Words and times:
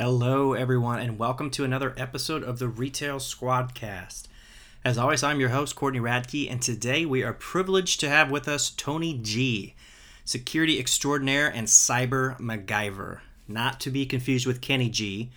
Hello, 0.00 0.52
everyone, 0.52 1.00
and 1.00 1.18
welcome 1.18 1.50
to 1.50 1.64
another 1.64 1.92
episode 1.96 2.44
of 2.44 2.60
the 2.60 2.68
Retail 2.68 3.16
Squadcast. 3.16 4.28
As 4.84 4.96
always, 4.96 5.24
I'm 5.24 5.40
your 5.40 5.48
host, 5.48 5.74
Courtney 5.74 5.98
Radke, 5.98 6.48
and 6.48 6.62
today 6.62 7.04
we 7.04 7.24
are 7.24 7.32
privileged 7.32 7.98
to 7.98 8.08
have 8.08 8.30
with 8.30 8.46
us 8.46 8.70
Tony 8.70 9.18
G, 9.20 9.74
security 10.24 10.78
extraordinaire 10.78 11.48
and 11.48 11.66
cyber 11.66 12.38
MacGyver. 12.38 13.22
Not 13.48 13.80
to 13.80 13.90
be 13.90 14.06
confused 14.06 14.46
with 14.46 14.60
Kenny 14.60 14.88
G, 14.88 15.30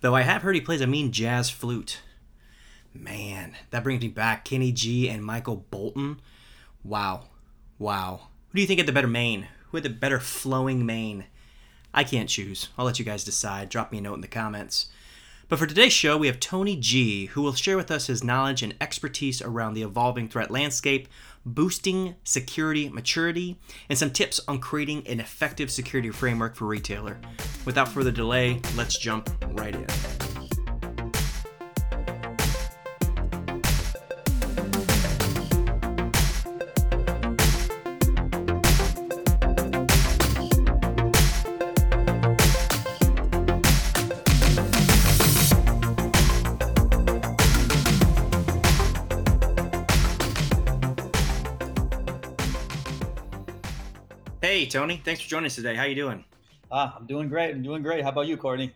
though 0.00 0.16
I 0.16 0.22
have 0.22 0.42
heard 0.42 0.56
he 0.56 0.60
plays 0.60 0.80
a 0.80 0.88
mean 0.88 1.12
jazz 1.12 1.48
flute. 1.48 2.00
Man, 2.92 3.54
that 3.70 3.84
brings 3.84 4.02
me 4.02 4.08
back. 4.08 4.44
Kenny 4.44 4.72
G 4.72 5.08
and 5.08 5.24
Michael 5.24 5.64
Bolton. 5.70 6.20
Wow. 6.82 7.26
Wow. 7.78 8.22
Who 8.48 8.56
do 8.56 8.62
you 8.62 8.66
think 8.66 8.80
had 8.80 8.88
the 8.88 8.92
better 8.92 9.06
mane? 9.06 9.46
Who 9.70 9.76
had 9.76 9.84
the 9.84 9.90
better 9.90 10.18
flowing 10.18 10.84
mane? 10.84 11.26
I 11.92 12.04
can't 12.04 12.28
choose. 12.28 12.68
I'll 12.76 12.84
let 12.84 12.98
you 12.98 13.04
guys 13.04 13.24
decide. 13.24 13.68
Drop 13.68 13.92
me 13.92 13.98
a 13.98 14.00
note 14.00 14.14
in 14.14 14.20
the 14.20 14.28
comments. 14.28 14.88
But 15.48 15.58
for 15.58 15.66
today's 15.66 15.94
show, 15.94 16.18
we 16.18 16.26
have 16.26 16.40
Tony 16.40 16.76
G, 16.76 17.26
who 17.26 17.40
will 17.40 17.54
share 17.54 17.78
with 17.78 17.90
us 17.90 18.08
his 18.08 18.22
knowledge 18.22 18.62
and 18.62 18.74
expertise 18.82 19.40
around 19.40 19.72
the 19.72 19.82
evolving 19.82 20.28
threat 20.28 20.50
landscape, 20.50 21.08
boosting 21.46 22.16
security 22.22 22.90
maturity, 22.90 23.58
and 23.88 23.98
some 23.98 24.10
tips 24.10 24.40
on 24.46 24.58
creating 24.58 25.06
an 25.06 25.20
effective 25.20 25.70
security 25.70 26.10
framework 26.10 26.54
for 26.54 26.66
retailer. 26.66 27.18
Without 27.64 27.88
further 27.88 28.12
delay, 28.12 28.60
let's 28.76 28.98
jump 28.98 29.30
right 29.52 29.74
in. 29.74 29.86
Hey, 54.40 54.66
Tony. 54.66 55.02
Thanks 55.04 55.20
for 55.20 55.28
joining 55.28 55.46
us 55.46 55.56
today. 55.56 55.74
How 55.74 55.82
you 55.82 55.96
doing? 55.96 56.24
Ah, 56.70 56.94
I'm 56.96 57.06
doing 57.06 57.28
great. 57.28 57.50
I'm 57.50 57.62
doing 57.62 57.82
great. 57.82 58.04
How 58.04 58.10
about 58.10 58.28
you, 58.28 58.36
Courtney? 58.36 58.72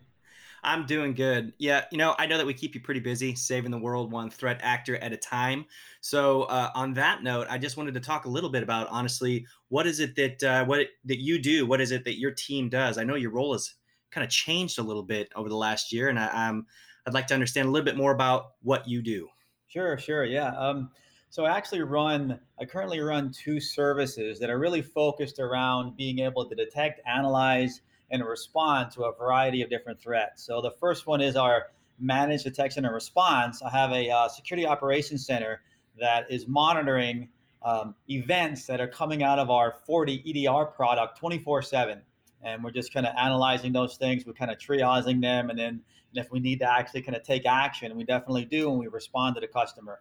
I'm 0.65 0.87
doing 0.87 1.15
good. 1.15 1.53
Yeah, 1.59 1.85
you 1.93 1.99
know, 1.99 2.17
I 2.19 2.27
know 2.27 2.37
that 2.37 2.45
we 2.45 2.53
keep 2.53 2.75
you 2.75 2.81
pretty 2.81 2.99
busy 2.99 3.37
saving 3.37 3.71
the 3.71 3.79
world 3.79 4.11
one 4.11 4.29
threat 4.29 4.59
actor 4.61 4.97
at 4.97 5.13
a 5.13 5.17
time. 5.17 5.65
So, 6.01 6.43
uh, 6.45 6.71
on 6.75 6.95
that 6.95 7.23
note, 7.23 7.47
I 7.49 7.59
just 7.59 7.77
wanted 7.77 7.95
to 7.95 8.01
talk 8.01 8.25
a 8.25 8.29
little 8.29 8.51
bit 8.51 8.65
about 8.65 8.89
honestly, 8.91 9.47
what 9.69 9.87
is 9.87 10.01
it 10.01 10.17
that 10.17 10.43
uh, 10.43 10.65
what 10.65 10.89
that 11.05 11.21
you 11.21 11.41
do? 11.41 11.65
What 11.65 11.81
is 11.81 11.93
it 11.93 12.05
that 12.07 12.19
your 12.19 12.33
team 12.33 12.69
does? 12.69 12.99
I 12.99 13.05
know 13.05 13.15
your 13.15 13.31
role 13.31 13.53
has 13.53 13.73
kind 14.11 14.25
of 14.25 14.31
changed 14.31 14.81
a 14.81 14.83
little 14.83 15.05
bit 15.05 15.31
over 15.37 15.49
the 15.49 15.57
last 15.57 15.93
year, 15.93 16.09
and 16.09 16.19
I, 16.19 16.49
am 16.49 16.67
I'd 17.07 17.15
like 17.15 17.29
to 17.29 17.35
understand 17.35 17.69
a 17.69 17.71
little 17.71 17.85
bit 17.85 17.97
more 17.97 18.13
about 18.13 18.55
what 18.63 18.89
you 18.89 19.01
do. 19.01 19.29
Sure, 19.69 19.97
sure. 19.97 20.25
Yeah. 20.25 20.49
Um, 20.57 20.91
so 21.33 21.47
I 21.47 21.57
actually 21.57 21.81
run, 21.81 22.39
I 22.61 22.67
currently 22.67 23.01
run 23.01 23.33
two 23.33 23.59
services 23.59 24.39
that 24.39 24.51
are 24.51 24.59
really 24.59 24.83
focused 24.83 25.39
around 25.39 25.97
being 25.97 26.19
able 26.19 26.47
to 26.47 26.55
detect, 26.55 27.01
analyze, 27.07 27.81
and 28.11 28.23
respond 28.23 28.91
to 28.93 29.05
a 29.05 29.17
variety 29.17 29.63
of 29.63 29.71
different 29.71 29.99
threats. 29.99 30.45
So 30.45 30.61
the 30.61 30.73
first 30.73 31.07
one 31.07 31.23
is 31.23 31.35
our 31.35 31.69
managed 31.99 32.45
detection 32.45 32.85
and 32.85 32.93
response. 32.93 33.63
I 33.63 33.71
have 33.71 33.93
a 33.93 34.11
uh, 34.11 34.29
security 34.29 34.67
operations 34.67 35.25
center 35.25 35.63
that 35.99 36.31
is 36.31 36.47
monitoring 36.47 37.31
um, 37.63 37.95
events 38.11 38.67
that 38.67 38.79
are 38.79 38.89
coming 38.89 39.23
out 39.23 39.39
of 39.39 39.49
our 39.49 39.75
FortiEDR 39.89 40.75
product 40.75 41.19
24 41.19 41.63
7. 41.63 42.03
And 42.43 42.63
we're 42.63 42.73
just 42.73 42.93
kind 42.93 43.07
of 43.07 43.15
analyzing 43.17 43.73
those 43.73 43.97
things. 43.97 44.27
We're 44.27 44.35
kind 44.35 44.51
of 44.51 44.59
triaging 44.59 45.23
them. 45.23 45.49
And 45.49 45.59
then 45.59 45.81
and 46.15 46.23
if 46.23 46.31
we 46.31 46.41
need 46.41 46.59
to 46.59 46.71
actually 46.71 47.01
kind 47.01 47.17
of 47.17 47.23
take 47.23 47.47
action, 47.47 47.97
we 47.97 48.05
definitely 48.05 48.45
do 48.45 48.69
and 48.69 48.79
we 48.79 48.89
respond 48.89 49.35
to 49.37 49.41
the 49.41 49.47
customer. 49.47 50.01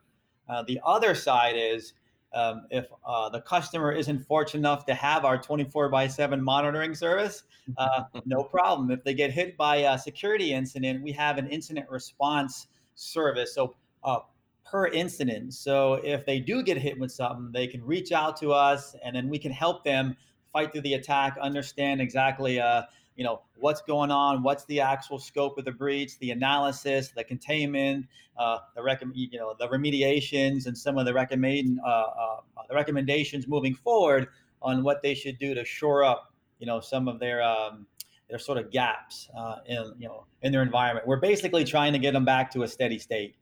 Uh, 0.52 0.64
the 0.64 0.80
other 0.86 1.16
side 1.16 1.56
is 1.56 1.94
um, 2.34 2.68
if 2.70 2.88
uh, 3.06 3.30
the 3.30 3.42
customer 3.42 3.92
isn't 3.92 4.20
fortunate 4.20 4.60
enough 4.60 4.86
to 4.86 4.94
have 4.94 5.26
our 5.26 5.42
24 5.42 5.90
by 5.90 6.08
7 6.08 6.42
monitoring 6.42 6.94
service, 6.94 7.44
uh, 7.78 8.04
no 8.26 8.44
problem. 8.44 8.92
If 8.92 9.04
they 9.04 9.14
get 9.14 9.32
hit 9.32 9.58
by 9.58 9.78
a 9.78 9.98
security 9.98 10.54
incident, 10.54 11.02
we 11.02 11.12
have 11.14 11.38
an 11.38 11.48
incident 11.48 11.90
response 11.90 12.68
service. 12.96 13.56
So 13.56 13.76
uh, 14.04 14.20
per 14.66 14.88
incident. 14.88 15.54
So 15.54 15.96
if 15.96 16.26
they 16.26 16.40
do 16.40 16.64
get 16.64 16.78
hit 16.78 16.98
with 17.00 17.12
something, 17.12 17.52
they 17.52 17.68
can 17.68 17.84
reach 17.86 18.12
out 18.12 18.38
to 18.38 18.52
us 18.52 18.96
and 19.04 19.16
then 19.16 19.28
we 19.28 19.38
can 19.38 19.52
help 19.52 19.84
them 19.84 20.16
fight 20.54 20.72
through 20.72 20.82
the 20.82 20.94
attack, 20.96 21.38
understand 21.42 22.02
exactly 22.02 22.60
uh, 22.60 22.84
you 23.16 23.24
know 23.24 23.42
what's 23.58 23.82
going 23.82 24.12
on 24.12 24.42
what's 24.44 24.66
the 24.66 24.80
actual 24.80 25.20
scope 25.20 25.58
of 25.58 25.66
the 25.66 25.72
breach 25.72 26.18
the 26.20 26.32
analysis 26.32 27.10
the 27.10 27.24
containment 27.24 28.06
uh, 28.38 28.60
the 28.76 28.82
rec- 28.82 29.04
you 29.14 29.38
know 29.38 29.54
the 29.60 29.68
remediations 29.68 30.66
and 30.66 30.78
some 30.78 30.98
of 30.98 31.06
the 31.06 31.14
recommend 31.14 31.80
uh, 31.86 31.90
uh, 31.90 32.38
the 32.68 32.76
recommendations 32.76 33.48
moving 33.48 33.76
forward 33.76 34.28
on 34.62 34.84
what 34.84 35.02
they 35.02 35.14
should 35.14 35.38
do 35.40 35.54
to 35.54 35.66
shore 35.66 36.04
up 36.04 36.34
you 36.60 36.66
know 36.66 36.80
some 36.80 37.08
of 37.08 37.20
their 37.20 37.42
um, 37.42 37.86
their 38.30 38.40
sort 38.40 38.58
of 38.58 38.72
gaps 38.72 39.30
uh, 39.38 39.58
in 39.66 39.94
you 40.00 40.08
know 40.08 40.26
in 40.42 40.52
their 40.52 40.62
environment. 40.62 41.06
We're 41.06 41.20
basically 41.20 41.66
trying 41.66 41.92
to 41.94 42.00
get 42.00 42.14
them 42.14 42.24
back 42.24 42.50
to 42.52 42.64
a 42.64 42.68
steady 42.68 42.98
state. 42.98 43.36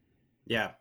Yeah 0.46 0.72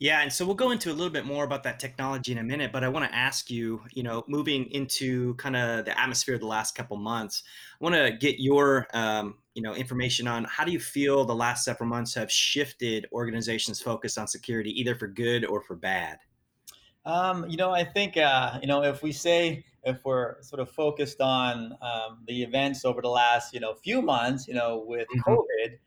yeah, 0.00 0.20
and 0.20 0.32
so 0.32 0.46
we'll 0.46 0.54
go 0.54 0.70
into 0.70 0.90
a 0.90 0.94
little 0.94 1.12
bit 1.12 1.26
more 1.26 1.42
about 1.42 1.64
that 1.64 1.80
technology 1.80 2.30
in 2.30 2.38
a 2.38 2.42
minute, 2.42 2.70
but 2.70 2.84
I 2.84 2.88
want 2.88 3.10
to 3.10 3.14
ask 3.14 3.50
you, 3.50 3.82
you 3.92 4.04
know, 4.04 4.24
moving 4.28 4.66
into 4.66 5.34
kind 5.34 5.56
of 5.56 5.86
the 5.86 6.00
atmosphere 6.00 6.36
of 6.36 6.40
the 6.40 6.46
last 6.46 6.76
couple 6.76 6.96
months, 6.96 7.42
I 7.80 7.84
want 7.84 7.96
to 7.96 8.12
get 8.12 8.38
your, 8.38 8.86
um, 8.94 9.38
you 9.54 9.62
know, 9.62 9.74
information 9.74 10.28
on 10.28 10.44
how 10.44 10.64
do 10.64 10.70
you 10.70 10.78
feel 10.78 11.24
the 11.24 11.34
last 11.34 11.64
several 11.64 11.88
months 11.88 12.14
have 12.14 12.30
shifted 12.30 13.06
organizations' 13.12 13.82
focus 13.82 14.16
on 14.16 14.28
security, 14.28 14.70
either 14.80 14.94
for 14.94 15.08
good 15.08 15.44
or 15.44 15.60
for 15.60 15.74
bad. 15.74 16.18
Um, 17.04 17.48
you 17.48 17.56
know, 17.56 17.72
I 17.72 17.82
think 17.82 18.16
uh, 18.16 18.58
you 18.60 18.68
know 18.68 18.84
if 18.84 19.02
we 19.02 19.10
say 19.10 19.64
if 19.82 20.04
we're 20.04 20.40
sort 20.42 20.60
of 20.60 20.70
focused 20.70 21.20
on 21.20 21.72
um, 21.82 22.18
the 22.28 22.42
events 22.42 22.84
over 22.84 23.00
the 23.00 23.08
last 23.08 23.52
you 23.52 23.58
know 23.58 23.74
few 23.74 24.00
months, 24.02 24.46
you 24.46 24.54
know, 24.54 24.84
with 24.86 25.08
mm-hmm. 25.08 25.32
COVID. 25.32 25.78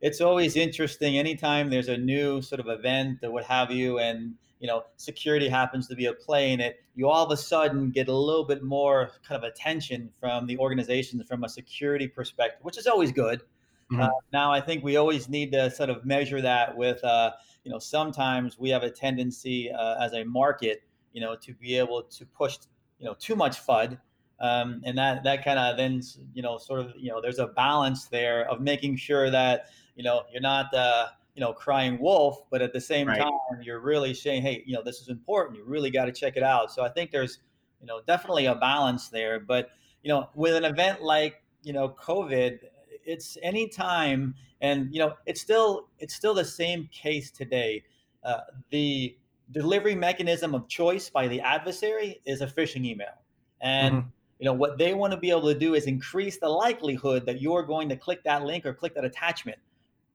It's 0.00 0.20
always 0.20 0.56
interesting 0.56 1.18
anytime 1.18 1.68
there's 1.68 1.88
a 1.88 1.96
new 1.96 2.40
sort 2.40 2.60
of 2.60 2.68
event 2.68 3.18
or 3.22 3.30
what 3.30 3.44
have 3.44 3.70
you 3.70 3.98
and 3.98 4.34
you 4.60 4.66
know 4.66 4.84
security 4.96 5.48
happens 5.48 5.88
to 5.88 5.96
be 5.96 6.06
a 6.06 6.12
play 6.12 6.52
in 6.52 6.60
it 6.60 6.80
you 6.94 7.08
all 7.08 7.24
of 7.24 7.32
a 7.32 7.36
sudden 7.36 7.90
get 7.90 8.08
a 8.08 8.14
little 8.14 8.44
bit 8.44 8.62
more 8.62 9.10
kind 9.26 9.42
of 9.42 9.50
attention 9.50 10.10
from 10.20 10.46
the 10.46 10.56
organizations 10.58 11.26
from 11.26 11.42
a 11.44 11.48
security 11.48 12.06
perspective 12.06 12.60
which 12.62 12.78
is 12.78 12.86
always 12.86 13.10
good 13.10 13.40
mm-hmm. 13.90 14.02
uh, 14.02 14.08
now 14.32 14.52
i 14.52 14.60
think 14.60 14.84
we 14.84 14.96
always 14.96 15.28
need 15.28 15.50
to 15.50 15.70
sort 15.70 15.90
of 15.90 16.04
measure 16.04 16.40
that 16.40 16.76
with 16.76 17.02
uh, 17.02 17.32
you 17.64 17.72
know 17.72 17.78
sometimes 17.78 18.58
we 18.58 18.68
have 18.68 18.82
a 18.82 18.90
tendency 18.90 19.70
uh, 19.72 19.96
as 19.98 20.12
a 20.12 20.24
market 20.24 20.82
you 21.12 21.20
know 21.20 21.34
to 21.34 21.54
be 21.54 21.76
able 21.76 22.02
to 22.02 22.24
push 22.26 22.58
you 22.98 23.06
know 23.06 23.14
too 23.18 23.34
much 23.34 23.66
fud 23.66 23.98
um, 24.40 24.80
and 24.84 24.96
that 24.96 25.22
that 25.24 25.44
kind 25.44 25.58
of 25.58 25.76
then 25.76 26.02
you 26.32 26.42
know 26.42 26.58
sort 26.58 26.80
of 26.80 26.92
you 26.96 27.10
know 27.10 27.20
there's 27.20 27.38
a 27.38 27.48
balance 27.48 28.06
there 28.06 28.48
of 28.50 28.60
making 28.60 28.96
sure 28.96 29.30
that 29.30 29.66
you 29.96 30.02
know 30.02 30.22
you're 30.32 30.40
not 30.40 30.72
uh, 30.74 31.08
you 31.34 31.40
know 31.40 31.52
crying 31.52 31.98
wolf 31.98 32.42
but 32.50 32.62
at 32.62 32.72
the 32.72 32.80
same 32.80 33.06
right. 33.06 33.18
time 33.18 33.32
you're 33.62 33.80
really 33.80 34.14
saying 34.14 34.42
hey 34.42 34.62
you 34.66 34.74
know 34.74 34.82
this 34.82 35.00
is 35.00 35.08
important 35.08 35.56
you 35.56 35.64
really 35.64 35.90
got 35.90 36.06
to 36.06 36.12
check 36.12 36.36
it 36.36 36.42
out 36.42 36.72
so 36.72 36.82
i 36.82 36.88
think 36.88 37.10
there's 37.10 37.38
you 37.80 37.86
know 37.86 38.00
definitely 38.06 38.46
a 38.46 38.54
balance 38.54 39.08
there 39.08 39.38
but 39.40 39.70
you 40.02 40.08
know 40.08 40.28
with 40.34 40.54
an 40.54 40.64
event 40.64 41.02
like 41.02 41.42
you 41.62 41.72
know 41.72 41.88
covid 41.88 42.58
it's 43.04 43.38
any 43.42 43.68
time 43.68 44.34
and 44.60 44.92
you 44.92 44.98
know 44.98 45.14
it's 45.26 45.40
still 45.40 45.88
it's 45.98 46.14
still 46.14 46.34
the 46.34 46.44
same 46.44 46.88
case 46.92 47.30
today 47.30 47.82
uh, 48.24 48.40
the 48.70 49.16
delivery 49.52 49.94
mechanism 49.94 50.54
of 50.54 50.68
choice 50.68 51.08
by 51.08 51.26
the 51.26 51.40
adversary 51.40 52.20
is 52.26 52.40
a 52.40 52.46
phishing 52.46 52.84
email 52.84 53.08
and 53.60 53.94
mm-hmm. 53.94 54.08
You 54.40 54.46
know 54.46 54.54
what 54.54 54.78
they 54.78 54.94
want 54.94 55.12
to 55.12 55.18
be 55.18 55.30
able 55.30 55.52
to 55.52 55.58
do 55.58 55.74
is 55.74 55.84
increase 55.84 56.38
the 56.38 56.48
likelihood 56.48 57.26
that 57.26 57.40
you're 57.40 57.62
going 57.62 57.88
to 57.90 57.96
click 57.96 58.24
that 58.24 58.42
link 58.42 58.66
or 58.66 58.74
click 58.74 58.94
that 58.96 59.04
attachment 59.04 59.58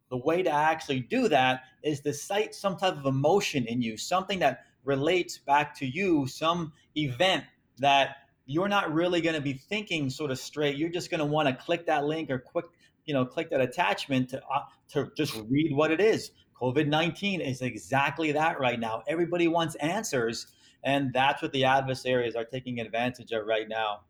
the 0.10 0.18
way 0.18 0.44
to 0.44 0.52
actually 0.52 1.00
do 1.00 1.28
that 1.30 1.64
is 1.84 2.00
to 2.02 2.14
cite 2.14 2.54
some 2.54 2.78
type 2.78 2.98
of 2.98 3.06
emotion 3.06 3.66
in 3.66 3.82
you, 3.82 3.98
something 3.98 4.40
that 4.40 4.66
relates 4.84 5.38
back 5.38 5.76
to 5.80 5.86
you, 5.86 6.28
some 6.28 6.74
event 6.96 7.44
that 7.80 8.18
you're 8.46 8.68
not 8.68 8.94
really 8.94 9.22
going 9.22 9.36
to 9.36 9.42
be 9.42 9.54
thinking 9.54 10.10
sort 10.10 10.30
of 10.30 10.38
straight. 10.38 10.78
You're 10.78 10.90
just 10.90 11.10
going 11.10 11.20
to 11.20 11.26
want 11.26 11.48
to 11.48 11.56
click 11.56 11.88
that 11.88 12.06
link 12.06 12.30
or 12.30 12.38
quick, 12.38 12.66
you 13.06 13.14
know, 13.14 13.26
click 13.26 13.50
that 13.50 13.62
attachment 13.62 14.30
to 14.30 14.42
uh, 14.46 14.62
to 14.90 15.12
just 15.18 15.36
read 15.50 15.76
what 15.76 15.92
it 15.92 16.00
is. 16.00 16.32
COVID 16.62 16.88
nineteen 16.88 17.42
is 17.42 17.62
exactly 17.62 18.32
that 18.34 18.60
right 18.60 18.80
now. 18.80 19.04
Everybody 19.08 19.48
wants 19.48 19.76
answers, 19.76 20.48
and 20.84 21.12
that's 21.12 21.42
what 21.42 21.52
the 21.52 21.66
adversaries 21.66 22.36
are 22.36 22.46
taking 22.46 22.80
advantage 22.80 23.32
of 23.32 23.46
right 23.46 23.68
now. 23.68 24.02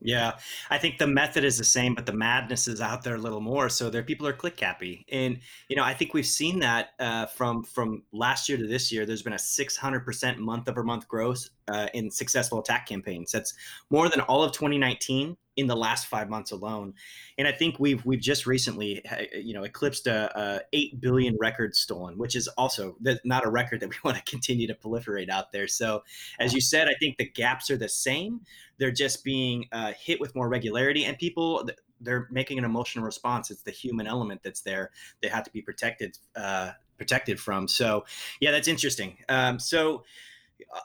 Yeah, 0.00 0.38
I 0.70 0.78
think 0.78 0.98
the 0.98 1.08
method 1.08 1.42
is 1.42 1.58
the 1.58 1.64
same, 1.64 1.94
but 1.94 2.06
the 2.06 2.12
madness 2.12 2.68
is 2.68 2.80
out 2.80 3.02
there 3.02 3.16
a 3.16 3.18
little 3.18 3.40
more. 3.40 3.68
So 3.68 3.90
there, 3.90 4.04
people 4.04 4.28
are 4.28 4.32
click 4.32 4.60
happy, 4.60 5.04
and 5.10 5.40
you 5.68 5.74
know, 5.74 5.82
I 5.82 5.92
think 5.92 6.14
we've 6.14 6.24
seen 6.24 6.60
that 6.60 6.90
uh, 7.00 7.26
from 7.26 7.64
from 7.64 8.04
last 8.12 8.48
year 8.48 8.58
to 8.58 8.66
this 8.66 8.92
year. 8.92 9.06
There's 9.06 9.22
been 9.22 9.32
a 9.32 9.38
600 9.38 10.04
percent 10.04 10.38
month 10.38 10.68
over 10.68 10.84
month 10.84 11.08
growth 11.08 11.48
uh, 11.66 11.88
in 11.94 12.12
successful 12.12 12.60
attack 12.60 12.86
campaigns. 12.86 13.32
That's 13.32 13.54
more 13.90 14.08
than 14.08 14.20
all 14.20 14.44
of 14.44 14.52
2019 14.52 15.36
in 15.58 15.66
the 15.66 15.76
last 15.76 16.06
five 16.06 16.30
months 16.30 16.52
alone. 16.52 16.94
And 17.36 17.48
I 17.48 17.52
think 17.52 17.80
we've 17.80 18.04
we've 18.06 18.20
just 18.20 18.46
recently, 18.46 19.04
you 19.34 19.52
know, 19.52 19.64
eclipsed 19.64 20.06
a, 20.06 20.30
a 20.40 20.60
eight 20.72 21.00
billion 21.00 21.36
records 21.38 21.80
stolen, 21.80 22.16
which 22.16 22.36
is 22.36 22.46
also 22.56 22.96
not 23.24 23.44
a 23.44 23.50
record 23.50 23.80
that 23.80 23.90
we 23.90 23.96
want 24.04 24.16
to 24.16 24.22
continue 24.22 24.68
to 24.68 24.74
proliferate 24.74 25.28
out 25.28 25.50
there. 25.50 25.66
So, 25.66 26.04
as 26.38 26.54
you 26.54 26.60
said, 26.60 26.86
I 26.86 26.94
think 27.00 27.18
the 27.18 27.28
gaps 27.28 27.70
are 27.70 27.76
the 27.76 27.88
same. 27.88 28.42
They're 28.78 28.92
just 28.92 29.24
being 29.24 29.66
uh, 29.72 29.92
hit 29.98 30.20
with 30.20 30.36
more 30.36 30.48
regularity, 30.48 31.04
and 31.04 31.18
people 31.18 31.68
they're 32.00 32.28
making 32.30 32.58
an 32.58 32.64
emotional 32.64 33.04
response. 33.04 33.50
It's 33.50 33.62
the 33.62 33.72
human 33.72 34.06
element 34.06 34.42
that's 34.44 34.60
there. 34.60 34.92
They 35.20 35.28
have 35.28 35.42
to 35.42 35.50
be 35.50 35.60
protected 35.60 36.16
uh, 36.36 36.70
protected 36.96 37.40
from. 37.40 37.66
So, 37.66 38.04
yeah, 38.40 38.52
that's 38.52 38.68
interesting. 38.68 39.18
Um, 39.28 39.58
so 39.58 40.04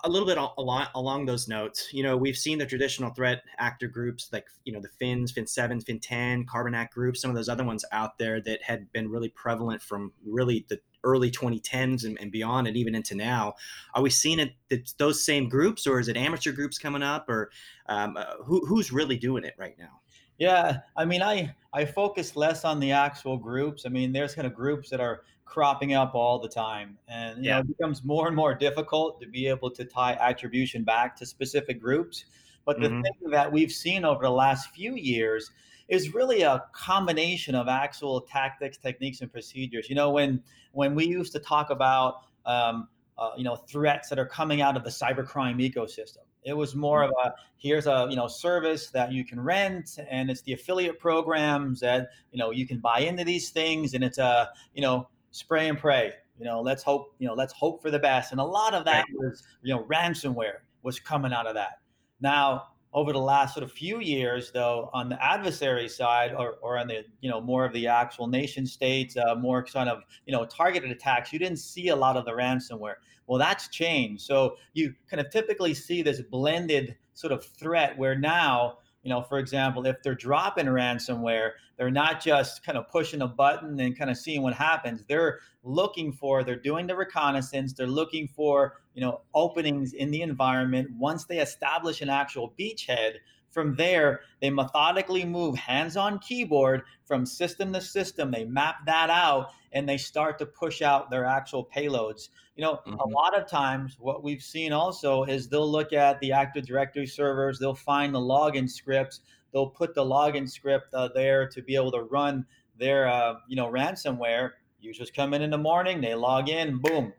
a 0.04 0.10
little 0.10 0.28
bit 0.28 0.38
along 0.38 0.88
along 0.96 1.26
those 1.26 1.48
notes, 1.48 1.90
you 1.92 2.04
know, 2.04 2.16
we've 2.16 2.38
seen 2.38 2.58
the 2.58 2.66
traditional 2.66 3.12
threat 3.12 3.44
actor 3.58 3.88
groups 3.88 4.30
like 4.32 4.46
you 4.66 4.74
know 4.74 4.80
the 4.80 4.90
Fins, 5.00 5.32
Fin 5.32 5.48
Seven, 5.48 5.82
Fin 5.82 6.00
Ten, 6.00 6.46
Carbanak 6.46 6.92
groups, 6.92 7.22
some 7.22 7.30
of 7.30 7.36
those 7.36 7.50
other 7.50 7.64
ones 7.64 7.84
out 7.92 8.18
there 8.18 8.42
that 8.42 8.62
had 8.64 8.92
been 8.92 9.10
really 9.10 9.30
prevalent 9.30 9.82
from 9.82 10.12
really 10.26 10.66
the 10.70 10.80
early 11.04 11.30
2010s 11.30 12.06
and, 12.06 12.18
and 12.20 12.32
beyond, 12.32 12.68
and 12.68 12.78
even 12.78 12.96
into 12.96 13.16
now. 13.16 13.54
Are 13.94 14.02
we 14.02 14.10
seeing 14.10 14.40
it 14.40 14.94
those 14.98 15.24
same 15.24 15.50
groups, 15.50 15.86
or 15.86 16.00
is 16.00 16.08
it 16.08 16.18
amateur 16.18 16.52
groups 16.52 16.78
coming 16.78 17.04
up, 17.04 17.28
or 17.30 17.52
um, 17.88 18.18
uh, 18.18 18.36
who, 18.46 18.66
who's 18.66 18.92
really 18.92 19.18
doing 19.18 19.44
it 19.44 19.56
right 19.58 19.78
now? 19.78 20.02
Yeah, 20.38 20.80
I 20.96 21.06
mean, 21.06 21.22
I 21.22 21.54
I 21.74 21.86
focus 21.86 22.36
less 22.36 22.66
on 22.66 22.80
the 22.80 22.92
actual 22.92 23.38
groups. 23.38 23.84
I 23.86 23.90
mean, 23.90 24.12
there's 24.12 24.36
kind 24.36 24.48
of 24.48 24.54
groups 24.54 24.90
that 24.90 25.00
are 25.00 25.22
cropping 25.54 25.94
up 25.94 26.16
all 26.16 26.40
the 26.40 26.50
time, 26.50 26.98
and 27.08 27.38
you 27.38 27.50
yeah. 27.50 27.56
know, 27.56 27.60
it 27.60 27.68
becomes 27.68 28.04
more 28.04 28.26
and 28.26 28.36
more 28.36 28.56
difficult 28.56 29.22
to 29.22 29.28
be 29.28 29.46
able 29.46 29.70
to 29.70 29.86
tie 29.86 30.14
attribution 30.14 30.84
back 30.84 31.16
to 31.18 31.28
specific 31.28 31.80
groups. 31.80 32.26
But 32.66 32.80
the 32.80 32.88
mm-hmm. 32.88 33.02
thing 33.02 33.30
that 33.30 33.52
we've 33.52 33.72
seen 33.72 34.04
over 34.04 34.24
the 34.24 34.32
last 34.32 34.72
few 34.72 34.96
years 34.96 35.52
is 35.90 36.14
really 36.16 36.42
a 36.42 36.64
combination 36.72 37.54
of 37.54 37.68
actual 37.68 38.22
tactics, 38.22 38.78
techniques, 38.78 39.22
and 39.22 39.32
procedures. 39.32 39.90
You 39.90 39.96
know, 39.96 40.10
when 40.10 40.42
when 40.72 40.96
we 40.96 41.06
used 41.06 41.34
to 41.34 41.40
talk 41.40 41.70
about 41.70 42.26
um, 42.48 42.88
uh, 43.20 43.32
you 43.38 43.44
know 43.44 43.56
threats 43.56 44.10
that 44.10 44.18
are 44.18 44.26
coming 44.26 44.62
out 44.62 44.76
of 44.76 44.84
the 44.84 44.90
cybercrime 44.90 45.62
ecosystem 45.62 46.26
it 46.46 46.56
was 46.56 46.76
more 46.76 47.04
of 47.04 47.12
a 47.24 47.34
here's 47.58 47.88
a 47.88 48.08
you 48.10 48.16
know 48.16 48.28
service 48.28 48.90
that 48.90 49.12
you 49.12 49.24
can 49.26 49.40
rent, 49.40 49.98
and 50.10 50.30
it's 50.30 50.42
the 50.42 50.54
affiliate 50.54 51.00
programs 51.00 51.80
that 51.80 52.10
you 52.32 52.40
know 52.40 52.52
you 52.52 52.68
can 52.68 52.80
buy 52.80 53.00
into 53.00 53.24
these 53.24 53.50
things, 53.50 53.94
and 53.94 54.04
it's 54.04 54.18
a 54.18 54.50
you 54.74 54.82
know 54.82 55.08
spray 55.34 55.68
and 55.68 55.78
pray. 55.78 56.14
You 56.40 56.46
know, 56.46 56.62
let's 56.62 56.82
hope 56.82 57.14
you 57.20 57.28
know 57.28 57.34
let's 57.34 57.54
hope 57.54 57.82
for 57.82 57.92
the 57.92 58.00
best, 58.00 58.32
and 58.32 58.40
a 58.40 58.46
lot 58.46 58.74
of 58.74 58.86
that 58.86 59.06
was 59.14 59.44
you 59.62 59.74
know 59.74 59.84
ransomware 59.84 60.60
was 60.82 61.00
coming 61.00 61.34
out 61.34 61.46
of 61.46 61.56
that. 61.56 61.80
Now 62.22 62.68
over 62.94 63.12
the 63.12 63.20
last 63.20 63.56
sort 63.56 63.64
of 63.64 63.72
few 63.72 64.00
years, 64.00 64.52
though, 64.52 64.90
on 64.94 65.10
the 65.10 65.24
adversary 65.24 65.90
side, 65.90 66.34
or, 66.34 66.58
or 66.62 66.78
on 66.78 66.88
the 66.88 67.04
you 67.22 67.30
know 67.30 67.42
more 67.42 67.66
of 67.66 67.74
the 67.74 67.88
actual 67.88 68.28
nation 68.28 68.66
states, 68.66 69.18
uh, 69.18 69.36
more 69.36 69.64
kind 69.64 69.90
of 69.90 70.04
you 70.26 70.34
know 70.34 70.46
targeted 70.46 70.92
attacks, 70.92 71.34
you 71.34 71.40
didn't 71.40 71.58
see 71.58 71.90
a 71.90 71.96
lot 71.96 72.16
of 72.16 72.26
the 72.26 72.32
ransomware. 72.32 72.96
Well, 73.28 73.40
that's 73.40 73.68
changed. 73.70 74.22
So 74.24 74.58
you 74.74 74.94
kind 75.10 75.20
of 75.20 75.32
typically 75.32 75.74
see 75.74 76.02
this 76.02 76.22
blended 76.22 76.96
sort 77.14 77.34
of 77.34 77.44
threat 77.46 77.98
where 77.98 78.16
now, 78.16 78.80
you 79.04 79.10
know, 79.10 79.22
for 79.22 79.38
example, 79.38 79.86
if 79.86 80.02
they're 80.02 80.16
dropping 80.16 80.66
ransomware, 80.66 81.52
they're 81.78 81.92
not 81.92 82.22
just 82.22 82.64
kind 82.64 82.78
of 82.78 82.90
pushing 82.90 83.22
a 83.22 83.28
button 83.28 83.80
and 83.80 83.98
kind 83.98 84.10
of 84.10 84.18
seeing 84.18 84.42
what 84.42 84.54
happens. 84.54 85.04
They're 85.08 85.40
looking 85.64 86.14
for, 86.14 86.44
they're 86.44 86.56
doing 86.56 86.88
the 86.88 86.96
reconnaissance, 86.96 87.74
they're 87.74 87.86
looking 87.86 88.28
for, 88.30 88.82
you 88.94 89.02
know, 89.02 89.22
openings 89.34 89.94
in 89.94 90.10
the 90.12 90.22
environment. 90.22 90.90
Once 90.98 91.26
they 91.26 91.40
establish 91.40 92.02
an 92.02 92.10
actual 92.10 92.54
beachhead, 92.58 93.16
from 93.54 93.76
there, 93.76 94.22
they 94.42 94.50
methodically 94.50 95.24
move 95.24 95.56
hands 95.56 95.96
on 95.96 96.20
keyboard 96.20 96.82
from 97.06 97.26
system 97.26 97.72
to 97.74 97.82
system. 97.82 98.32
They 98.32 98.46
map 98.46 98.86
that 98.88 99.10
out 99.10 99.52
and 99.72 99.88
they 99.88 99.98
start 99.98 100.40
to 100.40 100.46
push 100.46 100.82
out 100.82 101.10
their 101.10 101.26
actual 101.26 101.66
payloads. 101.66 102.30
You 102.56 102.64
know, 102.64 102.80
mm-hmm. 102.86 103.00
a 103.00 103.08
lot 103.08 103.40
of 103.40 103.48
times 103.48 103.98
what 104.00 104.24
we've 104.24 104.42
seen 104.42 104.74
also 104.74 105.24
is 105.24 105.48
they'll 105.48 105.70
look 105.70 105.94
at 105.94 106.20
the 106.20 106.32
Active 106.32 106.66
Directory 106.66 107.08
servers, 107.08 107.60
they'll 107.60 107.76
find 107.76 108.14
the 108.14 108.20
login 108.20 108.70
scripts, 108.70 109.22
they'll 109.52 109.70
put 109.70 109.94
the 109.96 110.04
login 110.04 110.50
script 110.50 110.94
uh, 110.94 111.10
there 111.14 111.48
to 111.50 111.62
be 111.62 111.76
able 111.76 111.92
to 111.92 112.02
run 112.02 112.46
their, 112.78 113.08
uh, 113.08 113.36
you 113.48 113.56
know, 113.56 113.68
ransomware. 113.68 114.52
Users 114.80 115.12
come 115.12 115.34
in 115.34 115.42
in 115.42 115.50
the 115.50 115.58
morning, 115.58 116.02
they 116.02 116.14
log 116.14 116.50
in, 116.50 116.78
boom, 116.80 117.14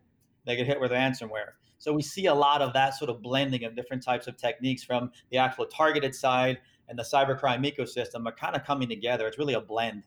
they 0.44 0.56
get 0.56 0.66
hit 0.66 0.80
with 0.80 0.90
ransomware. 0.90 1.52
So 1.78 1.92
we 1.92 2.02
see 2.02 2.26
a 2.26 2.34
lot 2.34 2.62
of 2.62 2.72
that 2.72 2.94
sort 2.94 3.10
of 3.10 3.20
blending 3.22 3.64
of 3.64 3.76
different 3.76 4.02
types 4.02 4.26
of 4.26 4.36
techniques 4.36 4.82
from 4.82 5.10
the 5.30 5.38
actual 5.38 5.66
targeted 5.66 6.14
side 6.14 6.58
and 6.88 6.98
the 6.98 7.02
cybercrime 7.02 7.64
ecosystem 7.64 8.26
are 8.26 8.32
kind 8.32 8.56
of 8.56 8.64
coming 8.64 8.88
together. 8.88 9.26
It's 9.26 9.38
really 9.38 9.54
a 9.54 9.60
blend. 9.60 10.02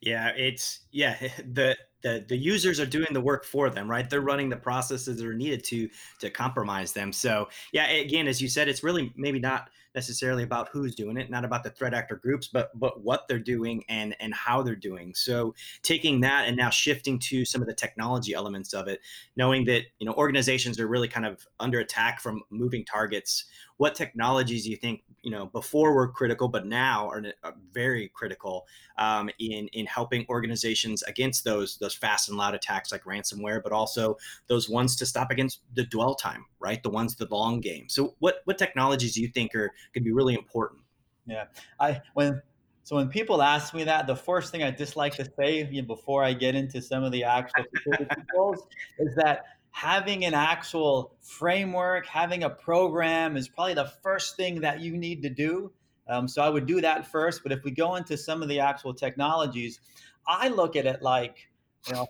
Yeah, 0.00 0.32
it's 0.36 0.80
yeah, 0.90 1.16
the 1.52 1.76
the 2.02 2.24
the 2.28 2.36
users 2.36 2.80
are 2.80 2.86
doing 2.86 3.12
the 3.12 3.20
work 3.20 3.44
for 3.44 3.70
them, 3.70 3.90
right? 3.90 4.08
They're 4.08 4.20
running 4.20 4.48
the 4.48 4.56
processes 4.56 5.18
that 5.18 5.26
are 5.26 5.34
needed 5.34 5.64
to 5.64 5.88
to 6.20 6.30
compromise 6.30 6.92
them. 6.92 7.12
So, 7.12 7.48
yeah, 7.72 7.88
again, 7.88 8.28
as 8.28 8.40
you 8.40 8.48
said, 8.48 8.68
it's 8.68 8.82
really 8.82 9.12
maybe 9.16 9.38
not 9.38 9.68
necessarily 9.94 10.44
about 10.44 10.68
who's 10.68 10.94
doing 10.94 11.16
it, 11.16 11.30
not 11.30 11.44
about 11.44 11.64
the 11.64 11.70
threat 11.70 11.94
actor 11.94 12.16
groups, 12.16 12.46
but 12.46 12.70
but 12.78 13.02
what 13.02 13.26
they're 13.26 13.38
doing 13.38 13.84
and 13.88 14.14
and 14.20 14.32
how 14.34 14.62
they're 14.62 14.76
doing. 14.76 15.14
So 15.14 15.54
taking 15.82 16.20
that 16.20 16.46
and 16.46 16.56
now 16.56 16.70
shifting 16.70 17.18
to 17.20 17.44
some 17.44 17.60
of 17.60 17.66
the 17.66 17.74
technology 17.74 18.34
elements 18.34 18.74
of 18.74 18.86
it, 18.86 19.00
knowing 19.36 19.64
that 19.64 19.82
you 19.98 20.06
know 20.06 20.14
organizations 20.14 20.78
are 20.78 20.86
really 20.86 21.08
kind 21.08 21.26
of 21.26 21.46
under 21.58 21.80
attack 21.80 22.20
from 22.20 22.42
moving 22.50 22.84
targets. 22.84 23.44
What 23.76 23.94
technologies 23.94 24.64
do 24.64 24.70
you 24.70 24.76
think 24.76 25.02
you 25.22 25.30
know 25.30 25.46
before 25.46 25.94
were 25.94 26.08
critical, 26.08 26.48
but 26.48 26.66
now 26.66 27.08
are 27.08 27.22
uh, 27.42 27.52
very 27.72 28.08
critical 28.08 28.66
um, 28.98 29.30
in 29.38 29.68
in 29.68 29.86
helping 29.86 30.26
organizations 30.28 31.02
against 31.04 31.44
those 31.44 31.78
those 31.78 31.87
fast 31.94 32.28
and 32.28 32.38
loud 32.38 32.54
attacks 32.54 32.92
like 32.92 33.04
ransomware, 33.04 33.62
but 33.62 33.72
also 33.72 34.16
those 34.46 34.68
ones 34.68 34.96
to 34.96 35.06
stop 35.06 35.30
against 35.30 35.60
the 35.74 35.84
dwell 35.84 36.14
time, 36.14 36.44
right? 36.60 36.82
The 36.82 36.90
ones 36.90 37.16
the 37.16 37.26
long 37.30 37.60
game. 37.60 37.88
So 37.88 38.14
what 38.18 38.36
what 38.44 38.58
technologies 38.58 39.14
do 39.14 39.22
you 39.22 39.28
think 39.28 39.54
are 39.54 39.72
could 39.92 40.04
be 40.04 40.12
really 40.12 40.34
important. 40.34 40.82
Yeah, 41.26 41.44
I 41.78 42.00
when 42.14 42.42
so 42.84 42.96
when 42.96 43.08
people 43.08 43.42
ask 43.42 43.74
me 43.74 43.84
that, 43.84 44.06
the 44.06 44.16
first 44.16 44.50
thing 44.50 44.62
I 44.62 44.70
dislike 44.70 45.14
to 45.16 45.30
say 45.38 45.68
you 45.70 45.82
know, 45.82 45.86
before 45.86 46.24
I 46.24 46.32
get 46.32 46.54
into 46.54 46.80
some 46.80 47.04
of 47.04 47.12
the 47.12 47.24
actual 47.24 47.64
security 47.74 48.06
controls 48.14 48.66
is 48.98 49.14
that 49.16 49.44
having 49.70 50.24
an 50.24 50.34
actual 50.34 51.14
framework, 51.20 52.06
having 52.06 52.44
a 52.44 52.50
program 52.50 53.36
is 53.36 53.48
probably 53.48 53.74
the 53.74 53.92
first 54.02 54.36
thing 54.36 54.62
that 54.62 54.80
you 54.80 54.96
need 54.96 55.22
to 55.22 55.28
do. 55.28 55.70
Um, 56.08 56.26
so 56.26 56.42
I 56.42 56.48
would 56.48 56.66
do 56.66 56.80
that 56.80 57.06
first. 57.06 57.42
But 57.42 57.52
if 57.52 57.62
we 57.62 57.70
go 57.70 57.96
into 57.96 58.16
some 58.16 58.42
of 58.42 58.48
the 58.48 58.60
actual 58.60 58.94
technologies, 58.94 59.80
I 60.26 60.48
look 60.48 60.74
at 60.74 60.86
it 60.86 61.02
like, 61.02 61.48
you 61.86 61.94
know, 61.94 62.06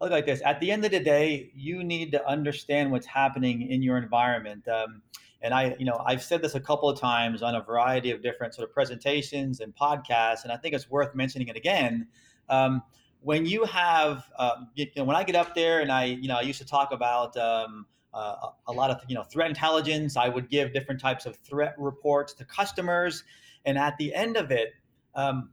look 0.00 0.10
like 0.10 0.26
this. 0.26 0.42
At 0.44 0.60
the 0.60 0.70
end 0.70 0.84
of 0.84 0.90
the 0.90 1.00
day, 1.00 1.50
you 1.54 1.84
need 1.84 2.12
to 2.12 2.26
understand 2.28 2.90
what's 2.90 3.06
happening 3.06 3.70
in 3.70 3.82
your 3.82 3.96
environment. 3.96 4.66
Um, 4.68 5.02
and 5.40 5.52
I, 5.52 5.74
you 5.78 5.84
know, 5.84 6.00
I've 6.04 6.22
said 6.22 6.42
this 6.42 6.54
a 6.54 6.60
couple 6.60 6.88
of 6.88 6.98
times 6.98 7.42
on 7.42 7.54
a 7.54 7.62
variety 7.62 8.10
of 8.10 8.22
different 8.22 8.54
sort 8.54 8.68
of 8.68 8.74
presentations 8.74 9.60
and 9.60 9.74
podcasts, 9.74 10.44
and 10.44 10.52
I 10.52 10.56
think 10.56 10.74
it's 10.74 10.90
worth 10.90 11.14
mentioning 11.14 11.48
it 11.48 11.56
again. 11.56 12.08
Um, 12.48 12.82
when 13.20 13.46
you 13.46 13.64
have, 13.64 14.24
uh, 14.36 14.56
you 14.74 14.86
know, 14.96 15.04
when 15.04 15.16
I 15.16 15.22
get 15.24 15.36
up 15.36 15.54
there 15.54 15.80
and 15.80 15.90
I, 15.90 16.04
you 16.04 16.28
know, 16.28 16.36
I 16.36 16.42
used 16.42 16.60
to 16.60 16.66
talk 16.66 16.92
about 16.92 17.36
um, 17.36 17.86
uh, 18.12 18.50
a 18.66 18.72
lot 18.72 18.90
of, 18.90 19.00
you 19.08 19.14
know, 19.14 19.22
threat 19.22 19.48
intelligence. 19.48 20.16
I 20.16 20.28
would 20.28 20.50
give 20.50 20.72
different 20.72 21.00
types 21.00 21.26
of 21.26 21.36
threat 21.36 21.74
reports 21.78 22.34
to 22.34 22.44
customers, 22.44 23.24
and 23.64 23.78
at 23.78 23.96
the 23.98 24.14
end 24.14 24.36
of 24.36 24.50
it, 24.50 24.74
um, 25.14 25.50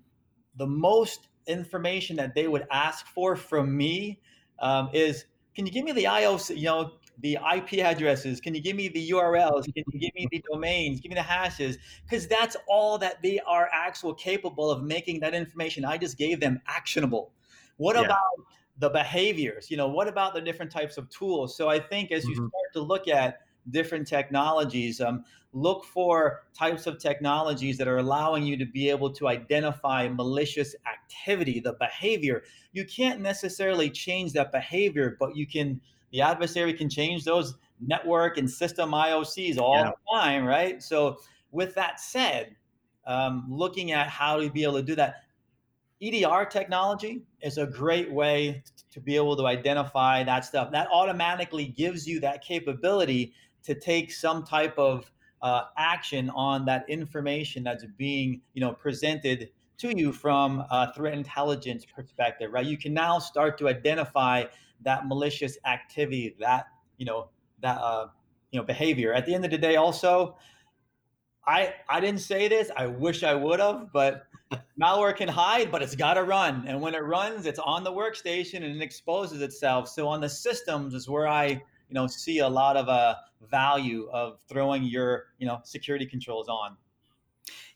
the 0.56 0.68
most 0.68 1.29
information 1.48 2.16
that 2.18 2.36
they 2.36 2.48
would 2.48 2.68
ask 2.72 3.08
for 3.08 3.36
from 3.36 3.76
me 3.76 4.20
um, 4.60 4.90
is, 4.94 5.26
can 5.56 5.66
you 5.66 5.72
give 5.72 5.84
me 5.84 5.92
the 5.92 6.06
IOC, 6.06 6.58
you 6.58 6.66
know, 6.66 6.94
the 7.22 7.38
IP 7.56 7.80
addresses? 7.80 8.40
Can 8.40 8.56
you 8.56 8.62
give 8.62 8.76
me 8.76 8.88
the 8.88 9.10
URLs? 9.10 9.66
Can 9.66 9.84
you 9.92 10.00
give 10.00 10.14
me 10.16 10.28
the 10.32 10.44
domains? 10.52 11.00
Give 11.00 11.10
me 11.10 11.16
the 11.16 11.22
hashes? 11.22 11.78
Because 12.04 12.28
that's 12.28 12.56
all 12.68 12.98
that 13.00 13.22
they 13.22 13.40
are 13.46 13.70
actual 13.74 14.14
capable 14.14 14.72
of 14.72 14.84
making 14.84 15.20
that 15.22 15.34
information 15.34 15.86
I 15.86 15.98
just 15.98 16.18
gave 16.18 16.40
them 16.40 16.62
actionable. 16.68 17.32
What 17.78 17.96
yeah. 17.96 18.04
about 18.04 18.20
the 18.78 18.90
behaviors? 18.90 19.70
You 19.70 19.78
know, 19.78 19.88
what 19.88 20.08
about 20.08 20.34
the 20.34 20.42
different 20.42 20.72
types 20.72 20.98
of 20.98 21.10
tools? 21.10 21.56
So 21.56 21.70
I 21.70 21.80
think 21.80 22.12
as 22.12 22.26
you 22.26 22.36
mm-hmm. 22.36 22.48
start 22.48 22.74
to 22.74 22.82
look 22.82 23.08
at 23.08 23.42
different 23.72 24.08
technologies, 24.08 25.02
um, 25.02 25.24
look 25.54 25.84
for 25.84 26.44
types 26.54 26.86
of 26.86 27.00
technologies 27.00 27.78
that 27.78 27.88
are 27.88 27.98
allowing 27.98 28.44
you 28.44 28.56
to 28.58 28.66
be 28.66 28.90
able 28.90 29.12
to 29.12 29.28
identify 29.28 30.08
malicious 30.08 30.76
activity, 30.92 31.60
the 31.60 31.74
behavior. 31.74 32.44
You 32.72 32.86
can't 32.86 33.20
necessarily 33.22 33.90
change 33.90 34.34
that 34.34 34.52
behavior, 34.52 35.18
but 35.20 35.36
you 35.36 35.48
can 35.48 35.82
the 36.12 36.22
adversary 36.22 36.74
can 36.74 36.90
change 36.90 37.24
those 37.24 37.56
network 37.80 38.38
and 38.38 38.50
system 38.50 38.92
IOCs 38.92 39.58
all 39.58 39.78
yeah. 39.78 39.92
the 39.92 40.18
time, 40.18 40.46
right? 40.46 40.82
So, 40.82 41.18
with 41.52 41.76
that 41.76 42.00
said, 42.00 42.56
um, 43.06 43.46
looking 43.50 43.92
at 43.92 44.08
how 44.08 44.40
to 44.40 44.50
be 44.50 44.64
able 44.64 44.76
to 44.76 44.84
do 44.84 44.96
that, 44.96 45.24
EDR 46.02 46.46
technology 46.46 47.24
is 47.42 47.58
a 47.58 47.68
great 47.68 48.12
way 48.12 48.64
to 48.92 49.00
be 49.00 49.16
able 49.16 49.36
to 49.36 49.46
identify 49.46 50.24
that 50.24 50.46
stuff. 50.46 50.72
That 50.72 50.88
automatically 50.92 51.66
gives 51.66 52.08
you 52.08 52.20
that 52.22 52.44
capability 52.44 53.34
to 53.64 53.76
take 53.76 54.12
some 54.12 54.44
type 54.44 54.78
of 54.78 55.12
uh, 55.42 55.64
action 55.78 56.30
on 56.32 56.66
that 56.66 56.86
information 56.90 57.64
that's 57.64 57.86
being 57.98 58.42
you 58.54 58.62
know 58.62 58.74
presented 58.74 59.50
to 59.78 59.98
you 59.98 60.12
from 60.12 60.66
a 60.70 60.94
threat 60.94 61.14
intelligence 61.14 61.86
perspective, 61.86 62.52
right? 62.52 62.66
You 62.66 62.78
can 62.78 62.94
now 62.94 63.18
start 63.18 63.58
to 63.60 63.70
identify 63.70 64.44
that 64.82 65.08
malicious 65.08 65.58
activity, 65.66 66.36
that 66.40 66.68
you 66.98 67.06
know 67.06 67.30
that 67.62 67.78
uh, 67.78 68.08
you 68.52 68.60
know 68.60 68.66
behavior. 68.66 69.14
At 69.14 69.26
the 69.26 69.34
end 69.34 69.46
of 69.46 69.52
the 69.52 69.58
day, 69.58 69.78
also, 69.78 70.38
I 71.48 71.74
I 71.88 72.00
didn't 72.00 72.22
say 72.22 72.48
this. 72.48 72.70
I 72.76 72.88
wish 72.88 73.24
I 73.24 73.36
would 73.36 73.60
have, 73.60 73.88
but 73.94 74.24
malware 74.82 75.16
can 75.16 75.30
hide, 75.30 75.72
but 75.72 75.82
it's 75.82 75.96
got 75.96 76.16
to 76.16 76.24
run. 76.24 76.66
And 76.68 76.82
when 76.82 76.96
it 76.96 77.00
runs, 77.00 77.46
it's 77.46 77.60
on 77.60 77.84
the 77.84 77.92
workstation 77.92 78.58
and 78.58 78.76
it 78.76 78.82
exposes 78.82 79.42
itself. 79.42 79.88
So 79.88 80.08
on 80.08 80.22
the 80.22 80.30
systems 80.30 80.94
is 80.94 81.08
where 81.08 81.28
I 81.28 81.62
you 81.90 81.96
know 81.96 82.08
see 82.08 82.40
a 82.40 82.48
lot 82.48 82.78
of 82.78 82.88
uh, 82.88 83.16
value 83.50 84.10
of 84.12 84.40
throwing 84.48 84.84
your 84.84 85.26
you 85.38 85.48
know 85.48 85.60
security 85.64 86.06
controls 86.06 86.48
on. 86.48 86.78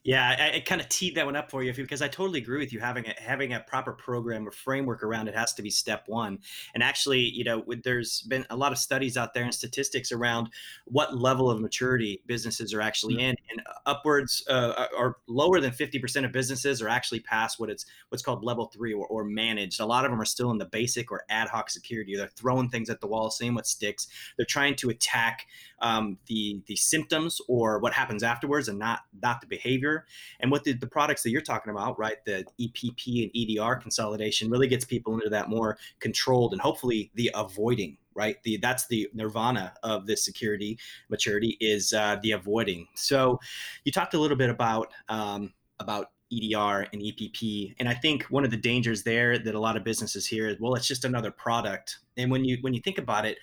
Yeah, 0.06 0.36
I, 0.38 0.58
I 0.58 0.60
kind 0.60 0.82
of 0.82 0.90
teed 0.90 1.16
that 1.16 1.26
one 1.26 1.38
up 1.38 1.50
for 1.50 1.64
you 1.64 1.74
because 1.74 2.02
I 2.02 2.10
totally 2.10 2.40
agree 2.40 2.60
with 2.60 2.74
you. 2.74 2.82
Having 2.82 3.08
a, 3.08 3.14
having 3.22 3.54
a 3.54 3.62
proper 3.62 3.94
program 3.94 4.46
or 4.46 4.52
framework 4.52 5.02
around 5.02 5.30
it 5.30 5.36
has 5.36 5.54
to 5.54 5.62
be 5.62 5.70
step 5.70 6.04
one. 6.08 6.40
And 6.74 6.84
actually, 6.84 7.22
you 7.22 7.46
know, 7.46 7.64
there's 7.86 8.20
been 8.24 8.46
a 8.50 8.56
lot 8.56 8.74
of 8.74 8.78
studies 8.78 9.16
out 9.16 9.34
there 9.34 9.46
and 9.46 9.54
statistics 9.54 10.12
around 10.12 10.50
what 10.86 11.16
level 11.16 11.50
of 11.50 11.62
maturity 11.62 12.22
businesses 12.28 12.74
are 12.74 12.82
actually 12.82 13.14
mm-hmm. 13.14 13.30
in, 13.30 13.36
and 13.52 13.62
upwards 13.86 14.44
uh, 14.50 14.88
or 14.98 15.20
lower 15.28 15.62
than 15.62 15.72
fifty 15.72 16.00
percent 16.00 16.26
of 16.26 16.34
businesses 16.34 16.82
are 16.82 16.90
actually 16.90 17.22
past 17.22 17.58
what 17.58 17.70
it's 17.70 17.86
what's 18.10 18.22
called 18.22 18.44
level 18.44 18.66
three 18.66 18.94
or, 18.94 19.08
or 19.08 19.24
managed. 19.24 19.80
A 19.80 19.86
lot 19.86 20.04
of 20.04 20.12
them 20.12 20.20
are 20.20 20.26
still 20.26 20.52
in 20.52 20.58
the 20.58 20.66
basic 20.66 21.14
or 21.14 21.24
ad 21.30 21.48
hoc 21.48 21.70
security. 21.70 22.18
They're 22.18 22.28
throwing 22.28 22.68
things 22.68 22.90
at 22.90 23.00
the 23.00 23.08
wall, 23.08 23.32
seeing 23.32 23.56
what 23.56 23.68
sticks. 23.68 24.08
They're 24.36 24.46
trying 24.46 24.76
to 24.76 24.90
attack 24.90 25.48
um, 25.80 26.18
the 26.28 26.62
the 26.68 26.76
symptoms 26.76 27.40
or 27.48 27.80
what 27.80 27.94
happens 27.94 28.22
afterwards, 28.22 28.68
and 28.68 28.78
not 28.78 29.02
not 29.22 29.40
the 29.40 29.48
behavior 29.48 29.93
and 30.40 30.52
what 30.52 30.64
the, 30.64 30.74
the 30.74 30.88
products 30.88 31.24
that 31.24 31.32
you're 31.32 31.42
talking 31.42 31.72
about, 31.72 31.98
right, 31.98 32.24
the 32.26 32.46
EPP 32.60 33.24
and 33.24 33.32
EDR 33.36 33.76
consolidation 33.76 34.50
really 34.50 34.68
gets 34.68 34.86
people 34.86 35.14
into 35.14 35.30
that 35.30 35.50
more 35.50 35.78
controlled 36.00 36.54
and 36.54 36.62
hopefully 36.62 37.12
the 37.16 37.32
avoiding 37.36 37.98
right 38.16 38.38
the 38.44 38.58
that's 38.58 38.86
the 38.88 39.10
nirvana 39.14 39.74
of 39.82 40.06
this 40.06 40.24
security 40.24 40.78
maturity 41.10 41.58
is 41.60 41.94
uh, 41.94 42.16
the 42.22 42.32
avoiding 42.32 42.88
so 42.96 43.40
you 43.86 43.92
talked 43.92 44.14
a 44.14 44.20
little 44.20 44.38
bit 44.38 44.52
about 44.52 44.92
um, 45.10 45.52
about 45.80 46.12
EDR 46.34 46.88
and 46.92 47.02
EPP. 47.02 47.76
And 47.80 47.88
I 47.88 47.94
think 47.94 48.24
one 48.24 48.44
of 48.44 48.52
the 48.52 48.58
dangers 48.58 49.04
there 49.04 49.38
that 49.38 49.56
a 49.56 49.60
lot 49.60 49.78
of 49.78 49.84
businesses 49.84 50.26
hear 50.26 50.48
is, 50.48 50.60
well, 50.60 50.76
it's 50.76 50.88
just 50.88 51.06
another 51.06 51.32
product. 51.32 52.00
And 52.18 52.32
when 52.32 52.44
you 52.44 52.58
when 52.62 52.74
you 52.74 52.82
think 52.82 52.98
about 52.98 53.26
it, 53.26 53.38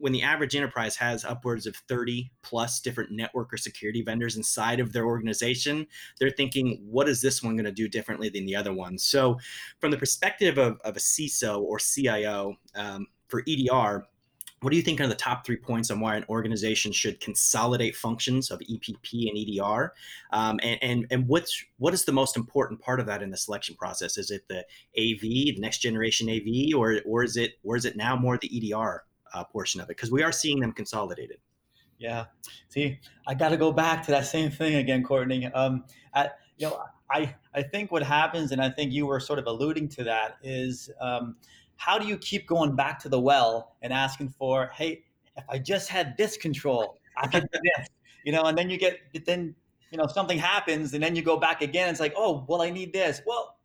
when 0.00 0.12
the 0.12 0.22
average 0.22 0.54
enterprise 0.54 0.96
has 0.96 1.24
upwards 1.24 1.66
of 1.66 1.76
30 1.88 2.30
plus 2.42 2.80
different 2.80 3.10
network 3.10 3.52
or 3.52 3.56
security 3.56 4.02
vendors 4.02 4.36
inside 4.36 4.80
of 4.80 4.92
their 4.92 5.06
organization, 5.06 5.86
they're 6.18 6.30
thinking, 6.30 6.82
what 6.88 7.08
is 7.08 7.20
this 7.20 7.42
one 7.42 7.56
going 7.56 7.64
to 7.64 7.72
do 7.72 7.88
differently 7.88 8.28
than 8.28 8.46
the 8.46 8.56
other 8.56 8.72
one? 8.72 8.98
So, 8.98 9.38
from 9.80 9.90
the 9.90 9.98
perspective 9.98 10.58
of, 10.58 10.78
of 10.84 10.96
a 10.96 11.00
CISO 11.00 11.60
or 11.60 11.78
CIO 11.78 12.56
um, 12.74 13.06
for 13.28 13.42
EDR, 13.48 14.06
what 14.60 14.70
do 14.70 14.76
you 14.76 14.82
think 14.82 15.00
are 15.00 15.06
the 15.06 15.14
top 15.14 15.44
three 15.44 15.56
points 15.56 15.90
on 15.90 16.00
why 16.00 16.16
an 16.16 16.24
organization 16.28 16.90
should 16.90 17.20
consolidate 17.20 17.94
functions 17.94 18.50
of 18.50 18.58
EPP 18.60 19.28
and 19.28 19.36
EDR? 19.36 19.92
Um, 20.32 20.58
and, 20.62 20.78
and, 20.82 21.06
and 21.10 21.28
what's, 21.28 21.62
what 21.76 21.92
is 21.92 22.04
the 22.04 22.12
most 22.12 22.36
important 22.36 22.80
part 22.80 22.98
of 22.98 23.06
that 23.06 23.22
in 23.22 23.30
the 23.30 23.36
selection 23.36 23.76
process? 23.76 24.16
Is 24.16 24.30
it 24.30 24.48
the 24.48 24.60
AV, 24.98 25.20
the 25.20 25.58
next 25.58 25.78
generation 25.78 26.30
AV, 26.30 26.74
or, 26.74 27.00
or, 27.04 27.22
is, 27.22 27.36
it, 27.36 27.58
or 27.64 27.76
is 27.76 27.84
it 27.84 27.96
now 27.96 28.16
more 28.16 28.38
the 28.38 28.72
EDR 28.72 29.04
uh, 29.34 29.44
portion 29.44 29.80
of 29.80 29.86
it 29.86 29.96
because 29.96 30.10
we 30.10 30.22
are 30.22 30.32
seeing 30.32 30.60
them 30.60 30.72
consolidated. 30.72 31.38
Yeah. 31.98 32.26
See, 32.68 32.98
I 33.26 33.34
got 33.34 33.50
to 33.50 33.56
go 33.56 33.72
back 33.72 34.04
to 34.06 34.10
that 34.10 34.26
same 34.26 34.50
thing 34.50 34.76
again, 34.76 35.02
Courtney. 35.02 35.46
Um, 35.46 35.84
at, 36.14 36.38
you 36.58 36.68
know, 36.68 36.82
I, 37.10 37.34
I 37.54 37.62
think 37.62 37.90
what 37.90 38.02
happens, 38.02 38.52
and 38.52 38.60
I 38.60 38.70
think 38.70 38.92
you 38.92 39.06
were 39.06 39.20
sort 39.20 39.38
of 39.38 39.46
alluding 39.46 39.88
to 39.90 40.04
that, 40.04 40.36
is 40.42 40.90
um, 41.00 41.36
how 41.76 41.98
do 41.98 42.06
you 42.06 42.18
keep 42.18 42.46
going 42.46 42.74
back 42.76 42.98
to 43.00 43.08
the 43.08 43.20
well 43.20 43.76
and 43.82 43.92
asking 43.92 44.30
for, 44.38 44.70
hey, 44.74 45.04
if 45.36 45.44
I 45.48 45.58
just 45.58 45.88
had 45.88 46.16
this 46.16 46.36
control, 46.36 46.98
I 47.16 47.26
could 47.28 47.48
do 47.52 47.58
this, 47.62 47.88
you 48.24 48.32
know, 48.32 48.42
and 48.44 48.56
then 48.56 48.70
you 48.70 48.78
get, 48.78 48.98
then, 49.24 49.54
you 49.90 49.98
know, 49.98 50.06
something 50.06 50.38
happens 50.38 50.94
and 50.94 51.02
then 51.02 51.14
you 51.14 51.22
go 51.22 51.36
back 51.36 51.62
again. 51.62 51.88
it's 51.88 52.00
like, 52.00 52.14
oh, 52.16 52.44
well, 52.48 52.62
I 52.62 52.70
need 52.70 52.92
this. 52.92 53.22
Well, 53.26 53.56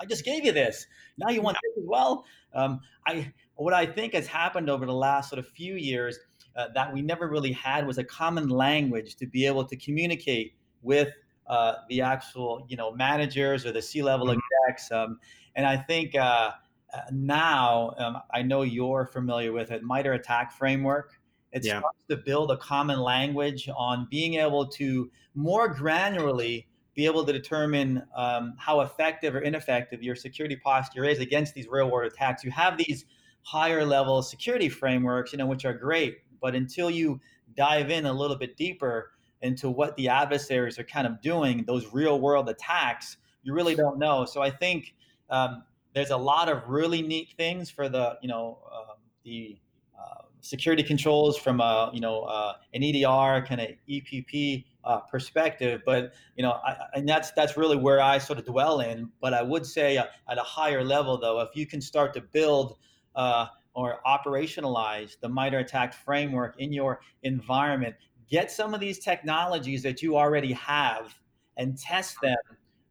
I 0.00 0.04
just 0.04 0.24
gave 0.24 0.44
you 0.44 0.52
this. 0.52 0.86
Now 1.16 1.30
you 1.30 1.40
want 1.40 1.56
this 1.62 1.82
as 1.82 1.88
well. 1.88 2.24
Um, 2.52 2.80
I, 3.06 3.32
what 3.56 3.74
I 3.74 3.86
think 3.86 4.14
has 4.14 4.26
happened 4.26 4.68
over 4.68 4.86
the 4.86 4.94
last 4.94 5.30
sort 5.30 5.38
of 5.38 5.48
few 5.48 5.74
years 5.74 6.18
uh, 6.56 6.68
that 6.74 6.92
we 6.92 7.02
never 7.02 7.28
really 7.28 7.52
had 7.52 7.86
was 7.86 7.98
a 7.98 8.04
common 8.04 8.48
language 8.48 9.16
to 9.16 9.26
be 9.26 9.46
able 9.46 9.64
to 9.64 9.76
communicate 9.76 10.54
with 10.82 11.12
uh, 11.46 11.74
the 11.88 12.00
actual, 12.00 12.64
you 12.68 12.76
know, 12.76 12.92
managers 12.92 13.66
or 13.66 13.72
the 13.72 13.82
C-level 13.82 14.28
mm-hmm. 14.28 14.38
execs. 14.68 14.90
Um, 14.90 15.18
and 15.56 15.66
I 15.66 15.76
think 15.76 16.14
uh, 16.14 16.52
uh 16.92 17.00
now, 17.12 17.94
um, 17.98 18.18
I 18.32 18.42
know 18.42 18.62
you're 18.62 19.06
familiar 19.06 19.52
with 19.52 19.70
it, 19.70 19.82
MITRE 19.82 20.14
ATT&CK 20.14 20.52
framework. 20.52 21.12
It 21.52 21.64
yeah. 21.64 21.78
starts 21.78 21.98
to 22.10 22.16
build 22.16 22.50
a 22.50 22.56
common 22.56 22.98
language 22.98 23.68
on 23.76 24.08
being 24.10 24.34
able 24.34 24.66
to 24.70 25.10
more 25.34 25.72
granularly 25.72 26.66
be 26.94 27.06
able 27.06 27.24
to 27.24 27.32
determine 27.32 28.02
um, 28.16 28.54
how 28.56 28.80
effective 28.80 29.34
or 29.34 29.40
ineffective 29.40 30.02
your 30.02 30.14
security 30.14 30.56
posture 30.56 31.04
is 31.04 31.18
against 31.18 31.54
these 31.54 31.66
real 31.68 31.90
world 31.90 32.10
attacks. 32.12 32.44
You 32.44 32.50
have 32.52 32.78
these 32.78 33.04
higher 33.44 33.84
level 33.84 34.22
security 34.22 34.68
frameworks, 34.68 35.32
you 35.32 35.38
know, 35.38 35.46
which 35.46 35.64
are 35.64 35.74
great, 35.74 36.18
but 36.40 36.54
until 36.54 36.90
you 36.90 37.20
dive 37.56 37.90
in 37.90 38.06
a 38.06 38.12
little 38.12 38.36
bit 38.36 38.56
deeper 38.56 39.12
into 39.42 39.70
what 39.70 39.94
the 39.96 40.08
adversaries 40.08 40.78
are 40.78 40.84
kind 40.84 41.06
of 41.06 41.20
doing, 41.20 41.64
those 41.66 41.92
real 41.92 42.20
world 42.20 42.48
attacks, 42.48 43.18
you 43.42 43.52
really 43.52 43.74
don't 43.74 43.98
know. 43.98 44.24
So 44.24 44.40
I 44.40 44.50
think 44.50 44.94
um, 45.28 45.62
there's 45.94 46.10
a 46.10 46.16
lot 46.16 46.48
of 46.48 46.66
really 46.68 47.02
neat 47.02 47.34
things 47.36 47.70
for 47.70 47.88
the, 47.88 48.16
you 48.22 48.28
know, 48.28 48.58
uh, 48.72 48.94
the 49.24 49.58
uh, 49.94 50.22
security 50.40 50.82
controls 50.82 51.36
from 51.36 51.60
a, 51.60 51.90
you 51.92 52.00
know, 52.00 52.22
uh, 52.22 52.54
an 52.72 52.82
EDR 52.82 53.44
kind 53.46 53.60
of 53.60 53.68
EPP 53.88 54.64
uh, 54.84 54.98
perspective. 55.00 55.82
But 55.84 56.14
you 56.36 56.42
know, 56.42 56.52
I, 56.52 56.76
and 56.94 57.08
that's 57.08 57.32
that's 57.32 57.56
really 57.56 57.76
where 57.76 58.00
I 58.00 58.18
sort 58.18 58.38
of 58.38 58.44
dwell 58.44 58.80
in. 58.80 59.10
But 59.20 59.34
I 59.34 59.42
would 59.42 59.66
say 59.66 59.96
uh, 59.98 60.06
at 60.28 60.38
a 60.38 60.42
higher 60.42 60.84
level, 60.84 61.18
though, 61.18 61.40
if 61.40 61.50
you 61.54 61.66
can 61.66 61.80
start 61.80 62.14
to 62.14 62.20
build 62.20 62.76
uh, 63.14 63.46
or 63.74 64.00
operationalize 64.06 65.18
the 65.20 65.28
MITRE 65.28 65.60
ATT&CK 65.60 65.94
framework 65.94 66.54
in 66.58 66.72
your 66.72 67.00
environment, 67.22 67.94
get 68.30 68.50
some 68.50 68.72
of 68.74 68.80
these 68.80 68.98
technologies 68.98 69.82
that 69.82 70.02
you 70.02 70.16
already 70.16 70.52
have 70.52 71.14
and 71.56 71.78
test 71.78 72.16
them 72.22 72.36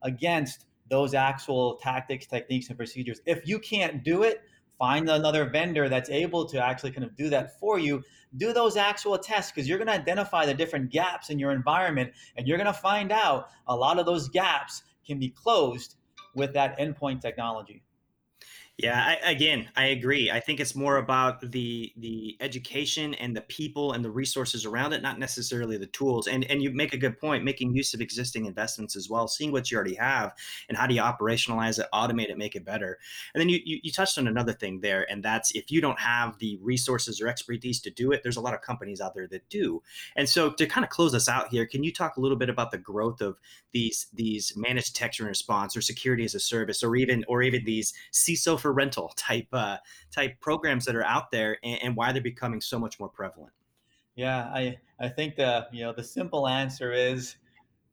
against 0.03 0.65
those 0.89 1.13
actual 1.13 1.75
tactics, 1.75 2.25
techniques, 2.25 2.67
and 2.67 2.77
procedures. 2.77 3.21
If 3.25 3.47
you 3.47 3.59
can't 3.59 4.03
do 4.03 4.23
it, 4.23 4.41
find 4.77 5.09
another 5.09 5.45
vendor 5.45 5.87
that's 5.87 6.09
able 6.09 6.45
to 6.45 6.63
actually 6.63 6.91
kind 6.91 7.05
of 7.05 7.15
do 7.15 7.29
that 7.29 7.57
for 7.59 7.79
you. 7.79 8.03
Do 8.35 8.51
those 8.51 8.75
actual 8.75 9.17
tests 9.17 9.51
because 9.51 9.67
you're 9.67 9.77
going 9.77 9.87
to 9.87 9.93
identify 9.93 10.45
the 10.45 10.53
different 10.53 10.91
gaps 10.91 11.29
in 11.29 11.39
your 11.39 11.51
environment 11.51 12.11
and 12.35 12.47
you're 12.47 12.57
going 12.57 12.67
to 12.67 12.73
find 12.73 13.11
out 13.11 13.49
a 13.67 13.75
lot 13.75 13.99
of 13.99 14.05
those 14.05 14.27
gaps 14.27 14.83
can 15.05 15.19
be 15.19 15.29
closed 15.29 15.95
with 16.35 16.53
that 16.53 16.77
endpoint 16.79 17.21
technology 17.21 17.83
yeah, 18.83 19.17
I, 19.23 19.31
again, 19.31 19.69
I 19.77 19.85
agree. 19.85 20.29
I 20.29 20.41
think 20.41 20.59
it's 20.59 20.75
more 20.75 20.97
about 20.97 21.39
the 21.39 21.93
the 21.95 22.35
education 22.41 23.13
and 23.13 23.33
the 23.33 23.39
people 23.39 23.93
and 23.93 24.03
the 24.03 24.11
resources 24.11 24.65
around 24.65 24.91
it, 24.91 25.01
not 25.01 25.17
necessarily 25.17 25.77
the 25.77 25.87
tools. 25.87 26.27
And 26.27 26.43
and 26.51 26.61
you 26.61 26.69
make 26.69 26.93
a 26.93 26.97
good 26.97 27.17
point, 27.17 27.45
making 27.45 27.73
use 27.73 27.93
of 27.93 28.01
existing 28.01 28.45
investments 28.45 28.97
as 28.97 29.09
well, 29.09 29.29
seeing 29.29 29.53
what 29.53 29.71
you 29.71 29.77
already 29.77 29.95
have 29.95 30.33
and 30.67 30.77
how 30.77 30.85
do 30.85 30.93
you 30.93 31.01
operationalize 31.01 31.79
it, 31.79 31.87
automate 31.93 32.29
it, 32.29 32.37
make 32.37 32.57
it 32.57 32.65
better. 32.65 32.99
And 33.33 33.39
then 33.39 33.47
you 33.47 33.59
you, 33.63 33.79
you 33.83 33.91
touched 33.91 34.17
on 34.17 34.27
another 34.27 34.51
thing 34.51 34.81
there, 34.81 35.09
and 35.09 35.23
that's 35.23 35.55
if 35.55 35.71
you 35.71 35.79
don't 35.79 35.99
have 36.01 36.37
the 36.39 36.59
resources 36.61 37.21
or 37.21 37.29
expertise 37.29 37.79
to 37.81 37.89
do 37.89 38.11
it, 38.11 38.21
there's 38.21 38.35
a 38.35 38.41
lot 38.41 38.53
of 38.53 38.59
companies 38.59 38.99
out 38.99 39.15
there 39.15 39.27
that 39.29 39.47
do. 39.47 39.81
And 40.17 40.27
so 40.27 40.51
to 40.51 40.65
kind 40.65 40.83
of 40.83 40.89
close 40.89 41.15
us 41.15 41.29
out 41.29 41.47
here, 41.47 41.65
can 41.65 41.85
you 41.85 41.93
talk 41.93 42.17
a 42.17 42.19
little 42.19 42.37
bit 42.37 42.49
about 42.49 42.71
the 42.71 42.77
growth 42.79 43.21
of 43.21 43.39
these 43.71 44.07
these 44.13 44.51
managed 44.57 44.93
detection 44.93 45.23
and 45.23 45.29
response 45.29 45.77
or 45.77 45.81
security 45.81 46.25
as 46.25 46.35
a 46.35 46.39
service, 46.41 46.83
or 46.83 46.97
even 46.97 47.23
or 47.29 47.41
even 47.43 47.63
these 47.63 47.93
CISO 48.11 48.59
for 48.59 48.72
rental 48.73 49.13
type 49.17 49.47
uh, 49.53 49.77
type 50.11 50.39
programs 50.39 50.85
that 50.85 50.95
are 50.95 51.05
out 51.05 51.31
there 51.31 51.57
and, 51.63 51.79
and 51.83 51.95
why 51.95 52.11
they're 52.11 52.21
becoming 52.21 52.61
so 52.61 52.79
much 52.79 52.99
more 52.99 53.09
prevalent? 53.09 53.53
Yeah, 54.15 54.43
I 54.53 54.77
I 54.99 55.09
think 55.09 55.35
the 55.35 55.67
you 55.71 55.83
know 55.83 55.93
the 55.93 56.03
simple 56.03 56.47
answer 56.47 56.91
is 56.91 57.35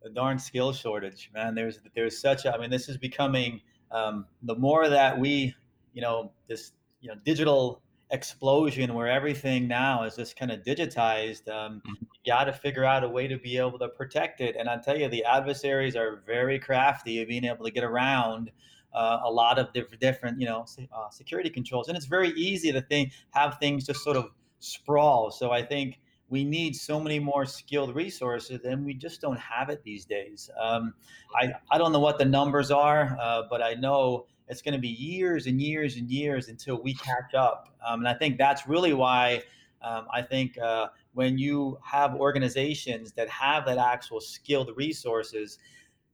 the 0.02 0.10
darn 0.10 0.38
skill 0.38 0.72
shortage, 0.72 1.30
man. 1.34 1.54
There's 1.54 1.80
there's 1.94 2.20
such 2.20 2.44
a, 2.44 2.54
I 2.54 2.58
mean 2.58 2.70
this 2.70 2.88
is 2.88 2.96
becoming 2.96 3.60
um, 3.90 4.26
the 4.42 4.54
more 4.54 4.88
that 4.88 5.18
we 5.18 5.54
you 5.92 6.02
know 6.02 6.32
this 6.48 6.72
you 7.00 7.08
know 7.08 7.16
digital 7.24 7.82
explosion 8.12 8.94
where 8.94 9.08
everything 9.08 9.68
now 9.68 10.02
is 10.02 10.16
just 10.16 10.36
kind 10.36 10.50
of 10.50 10.62
digitized 10.62 11.48
um, 11.48 11.76
mm-hmm. 11.76 11.92
you 12.24 12.32
got 12.32 12.44
to 12.44 12.52
figure 12.52 12.84
out 12.84 13.04
a 13.04 13.08
way 13.08 13.28
to 13.28 13.38
be 13.38 13.56
able 13.56 13.78
to 13.78 13.88
protect 13.88 14.40
it 14.40 14.56
and 14.58 14.68
i 14.68 14.76
tell 14.76 14.98
you 14.98 15.08
the 15.08 15.24
adversaries 15.24 15.94
are 15.94 16.22
very 16.26 16.58
crafty 16.58 17.22
of 17.22 17.28
being 17.28 17.44
able 17.44 17.64
to 17.64 17.70
get 17.70 17.84
around 17.84 18.50
uh, 18.92 19.20
a 19.24 19.30
lot 19.30 19.58
of 19.58 19.68
different, 20.00 20.40
you 20.40 20.46
know, 20.46 20.66
uh, 20.92 21.10
security 21.10 21.50
controls, 21.50 21.88
and 21.88 21.96
it's 21.96 22.06
very 22.06 22.30
easy 22.30 22.72
to 22.72 22.80
think 22.80 23.12
have 23.30 23.58
things 23.58 23.86
just 23.86 24.02
sort 24.02 24.16
of 24.16 24.30
sprawl. 24.58 25.30
So 25.30 25.50
I 25.50 25.62
think 25.62 25.98
we 26.28 26.44
need 26.44 26.76
so 26.76 27.00
many 27.00 27.18
more 27.18 27.44
skilled 27.44 27.94
resources, 27.94 28.60
and 28.64 28.84
we 28.84 28.94
just 28.94 29.20
don't 29.20 29.38
have 29.38 29.68
it 29.68 29.82
these 29.82 30.04
days. 30.04 30.48
Um, 30.60 30.94
I, 31.34 31.52
I 31.70 31.78
don't 31.78 31.92
know 31.92 32.00
what 32.00 32.18
the 32.18 32.24
numbers 32.24 32.70
are, 32.70 33.18
uh, 33.20 33.42
but 33.50 33.62
I 33.62 33.74
know 33.74 34.26
it's 34.48 34.62
going 34.62 34.74
to 34.74 34.80
be 34.80 34.88
years 34.88 35.46
and 35.46 35.60
years 35.60 35.96
and 35.96 36.10
years 36.10 36.48
until 36.48 36.80
we 36.80 36.94
catch 36.94 37.34
up. 37.34 37.68
Um, 37.86 38.00
and 38.00 38.08
I 38.08 38.14
think 38.14 38.38
that's 38.38 38.68
really 38.68 38.92
why 38.92 39.42
um, 39.82 40.06
I 40.12 40.22
think 40.22 40.58
uh, 40.58 40.88
when 41.14 41.38
you 41.38 41.78
have 41.84 42.14
organizations 42.14 43.12
that 43.12 43.28
have 43.28 43.64
that 43.66 43.78
actual 43.78 44.20
skilled 44.20 44.70
resources, 44.76 45.58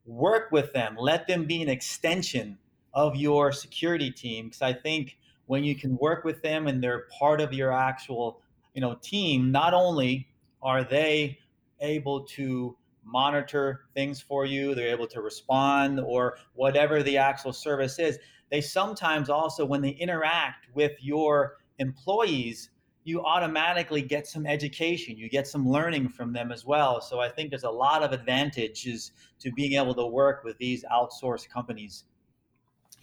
work 0.07 0.51
with 0.53 0.73
them, 0.73 0.97
let 0.99 1.27
them 1.27 1.45
be 1.45 1.63
an 1.63 1.69
extension 1.69 2.59
of 2.97 3.15
your 3.15 3.53
security 3.53 4.11
team. 4.11 4.47
Because 4.47 4.63
I 4.63 4.73
think 4.73 5.19
when 5.47 5.63
you 5.63 5.77
can 5.77 5.97
work 5.99 6.25
with 6.25 6.43
them 6.43 6.67
and 6.67 6.83
they're 6.83 7.05
part 7.17 7.41
of 7.41 7.53
your 7.53 7.73
actual 7.73 8.41
you 8.75 8.81
know 8.81 8.97
team 9.01 9.53
not 9.53 9.73
only 9.73 10.29
are 10.63 10.83
they 10.83 11.39
able 11.81 12.25
to 12.25 12.77
monitor 13.05 13.83
things 13.95 14.21
for 14.21 14.45
you 14.45 14.75
they're 14.75 14.89
able 14.89 15.07
to 15.07 15.21
respond 15.21 16.01
or 16.01 16.37
whatever 16.55 17.03
the 17.03 17.17
actual 17.17 17.53
service 17.53 17.99
is 17.99 18.19
they 18.51 18.61
sometimes 18.61 19.31
also 19.31 19.65
when 19.65 19.81
they 19.81 19.91
interact 19.91 20.67
with 20.75 20.93
your 21.01 21.59
employees 21.79 22.71
you 23.05 23.23
automatically 23.23 24.03
get 24.03 24.27
some 24.27 24.45
education 24.45 25.17
you 25.17 25.29
get 25.29 25.47
some 25.47 25.69
learning 25.69 26.09
from 26.09 26.33
them 26.33 26.51
as 26.51 26.65
well 26.67 27.01
so 27.01 27.21
i 27.21 27.29
think 27.29 27.51
there's 27.51 27.63
a 27.63 27.71
lot 27.71 28.03
of 28.03 28.13
advantages 28.13 29.13
to 29.39 29.53
being 29.53 29.75
able 29.75 29.95
to 29.95 30.07
work 30.07 30.43
with 30.43 30.59
these 30.59 30.85
outsourced 30.93 31.49
companies 31.49 32.05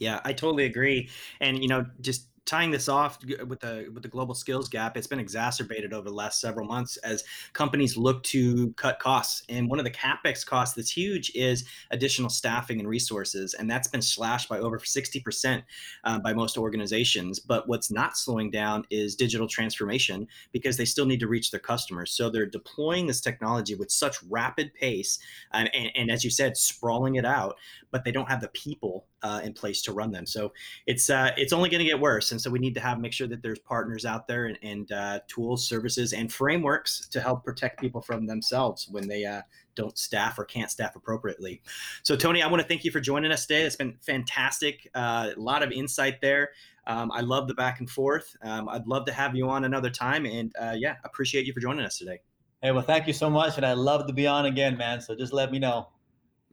yeah 0.03 0.19
i 0.25 0.33
totally 0.33 0.65
agree 0.65 1.09
and 1.39 1.61
you 1.61 1.67
know 1.67 1.85
just 2.01 2.27
tying 2.45 2.71
this 2.71 2.89
off 2.89 3.19
with 3.47 3.61
the 3.61 3.89
with 3.93 4.03
the 4.03 4.09
global 4.09 4.35
skills 4.35 4.67
gap, 4.67 4.97
it's 4.97 5.07
been 5.07 5.19
exacerbated 5.19 5.93
over 5.93 6.09
the 6.09 6.15
last 6.15 6.41
several 6.41 6.67
months 6.67 6.97
as 6.97 7.23
companies 7.53 7.95
look 7.95 8.21
to 8.23 8.73
cut 8.73 8.99
costs. 8.99 9.43
And 9.47 9.69
one 9.69 9.79
of 9.79 9.85
the 9.85 9.91
capex 9.91 10.45
costs 10.45 10.75
that's 10.75 10.91
huge 10.91 11.31
is 11.35 11.65
additional 11.91 12.29
staffing 12.29 12.79
and 12.79 12.87
resources, 12.87 13.53
and 13.53 13.69
that's 13.69 13.87
been 13.87 14.01
slashed 14.01 14.49
by 14.49 14.59
over 14.59 14.79
sixty 14.79 15.19
percent 15.19 15.63
uh, 16.03 16.19
by 16.19 16.33
most 16.33 16.57
organizations. 16.57 17.39
But 17.39 17.67
what's 17.67 17.91
not 17.91 18.17
slowing 18.17 18.51
down 18.51 18.85
is 18.89 19.15
digital 19.15 19.47
transformation 19.47 20.27
because 20.51 20.77
they 20.77 20.85
still 20.85 21.05
need 21.05 21.21
to 21.21 21.27
reach 21.27 21.51
their 21.51 21.59
customers. 21.59 22.11
So 22.11 22.29
they're 22.29 22.45
deploying 22.45 23.07
this 23.07 23.21
technology 23.21 23.75
with 23.75 23.91
such 23.91 24.17
rapid 24.23 24.73
pace, 24.73 25.17
and, 25.53 25.73
and, 25.73 25.91
and 25.95 26.11
as 26.11 26.23
you 26.23 26.29
said, 26.29 26.57
sprawling 26.57 27.15
it 27.15 27.25
out, 27.25 27.55
but 27.91 28.03
they 28.03 28.11
don't 28.11 28.29
have 28.29 28.41
the 28.41 28.49
people 28.49 29.05
uh, 29.23 29.41
in 29.43 29.53
place 29.53 29.81
to 29.81 29.93
run 29.93 30.11
them. 30.11 30.25
So 30.25 30.51
it's 30.85 31.09
uh, 31.09 31.31
it's 31.37 31.53
only 31.53 31.69
going 31.69 31.79
to 31.79 31.85
get 31.85 31.99
worse, 31.99 32.31
and 32.31 32.39
so 32.39 32.51
we 32.51 32.59
need 32.59 32.73
to 32.75 32.81
have 32.81 32.99
make 32.99 33.13
sure 33.13 33.27
that 33.27 33.41
there's 33.41 33.59
partners 33.59 34.05
out 34.05 34.27
there 34.27 34.45
and, 34.45 34.59
and 34.61 34.91
uh, 34.91 35.19
tools, 35.27 35.67
services, 35.67 36.13
and 36.13 36.31
frameworks 36.31 37.07
to 37.09 37.21
help 37.21 37.43
protect 37.43 37.79
people 37.79 38.01
from 38.01 38.27
themselves 38.27 38.87
when 38.89 39.07
they 39.07 39.25
uh, 39.25 39.41
don't 39.75 39.97
staff 39.97 40.37
or 40.37 40.45
can't 40.45 40.69
staff 40.69 40.95
appropriately. 40.95 41.61
So 42.03 42.15
Tony, 42.15 42.43
I 42.43 42.47
want 42.47 42.61
to 42.61 42.67
thank 42.67 42.83
you 42.83 42.91
for 42.91 42.99
joining 42.99 43.31
us 43.31 43.45
today. 43.45 43.63
It's 43.63 43.75
been 43.75 43.97
fantastic. 44.01 44.89
Uh, 44.93 45.31
a 45.35 45.39
lot 45.39 45.63
of 45.63 45.71
insight 45.71 46.21
there. 46.21 46.51
Um, 46.85 47.11
I 47.13 47.21
love 47.21 47.47
the 47.47 47.53
back 47.53 47.79
and 47.79 47.89
forth. 47.89 48.35
Um, 48.41 48.67
I'd 48.67 48.87
love 48.87 49.05
to 49.05 49.13
have 49.13 49.35
you 49.35 49.49
on 49.49 49.63
another 49.63 49.89
time, 49.89 50.25
and 50.25 50.53
uh, 50.61 50.75
yeah, 50.77 50.95
appreciate 51.05 51.45
you 51.45 51.53
for 51.53 51.61
joining 51.61 51.85
us 51.85 51.97
today. 51.97 52.19
Hey, 52.61 52.71
well, 52.71 52.83
thank 52.83 53.07
you 53.07 53.13
so 53.13 53.29
much, 53.29 53.57
and 53.57 53.65
I'd 53.65 53.77
love 53.77 54.07
to 54.07 54.13
be 54.13 54.27
on 54.27 54.45
again, 54.45 54.77
man. 54.77 55.01
So 55.01 55.15
just 55.15 55.33
let 55.33 55.51
me 55.51 55.59
know. 55.59 55.87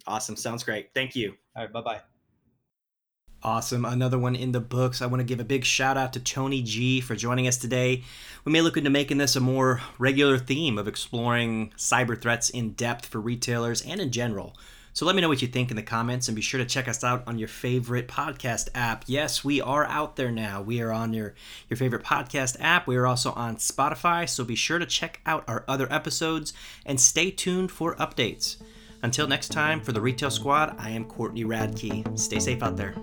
Awesome. 0.07 0.37
Sounds 0.37 0.65
great. 0.65 0.91
Thank 0.95 1.15
you. 1.15 1.35
All 1.57 1.65
right. 1.65 1.73
Bye 1.73 1.83
bye. 1.83 2.01
Awesome. 3.43 3.87
Another 3.87 4.19
one 4.19 4.37
in 4.37 4.53
the 4.53 4.61
books. 4.61 5.01
I 5.01 5.07
want 5.07 5.21
to 5.21 5.25
give 5.25 5.41
a 5.41 5.45
big 5.45 5.65
shout 5.65 5.97
out 5.97 6.13
to 6.13 6.21
Tony 6.21 6.63
G 6.63 7.01
for 7.01 7.17
joining 7.17 7.49
us 7.49 7.57
today. 7.57 8.05
We 8.45 8.53
may 8.53 8.61
look 8.61 8.77
into 8.77 8.91
making 8.91 9.17
this 9.17 9.35
a 9.35 9.41
more 9.41 9.81
regular 9.99 10.37
theme 10.37 10.77
of 10.77 10.87
exploring 10.87 11.73
cyber 11.77 12.21
threats 12.21 12.51
in 12.51 12.73
depth 12.73 13.07
for 13.07 13.19
retailers 13.19 13.81
and 13.83 13.99
in 13.99 14.11
general. 14.11 14.57
So 14.93 15.07
let 15.07 15.15
me 15.15 15.23
know 15.23 15.29
what 15.29 15.41
you 15.41 15.49
think 15.49 15.71
in 15.71 15.77
the 15.77 15.83
comments 15.83 16.29
and 16.29 16.35
be 16.35 16.43
sure 16.43 16.59
to 16.59 16.67
check 16.67 16.89
us 16.89 17.03
out 17.03 17.23
on 17.27 17.39
your 17.39 17.49
favorite 17.49 18.09
podcast 18.09 18.69
app. 18.75 19.05
Yes, 19.07 19.43
we 19.45 19.61
are 19.61 19.87
out 19.87 20.17
there 20.17 20.33
now. 20.33 20.61
We 20.61 20.83
are 20.83 20.93
on 20.93 21.15
your, 21.15 21.35
your 21.71 21.77
favorite 21.77 22.03
podcast 22.03 22.57
app. 22.61 22.87
We 22.87 22.97
are 22.97 23.07
also 23.07 23.33
on 23.33 23.57
Spotify, 23.57 24.29
so 24.29 24.45
be 24.45 24.57
sure 24.57 24.81
to 24.81 24.87
check 24.87 25.21
out 25.25 25.45
our 25.49 25.65
other 25.69 25.91
episodes 25.91 26.53
and 26.85 27.01
stay 27.01 27.31
tuned 27.31 27.71
for 27.71 27.95
updates. 27.97 28.57
Until 29.03 29.27
next 29.27 29.49
time, 29.53 29.81
for 29.81 29.93
the 29.93 30.01
Retail 30.01 30.31
Squad, 30.31 30.75
I 30.79 30.91
am 30.91 31.07
Courtney 31.07 31.45
Radke. 31.45 32.19
Stay 32.19 32.41
safe 32.41 32.63
out 32.63 32.77
there. 32.77 32.95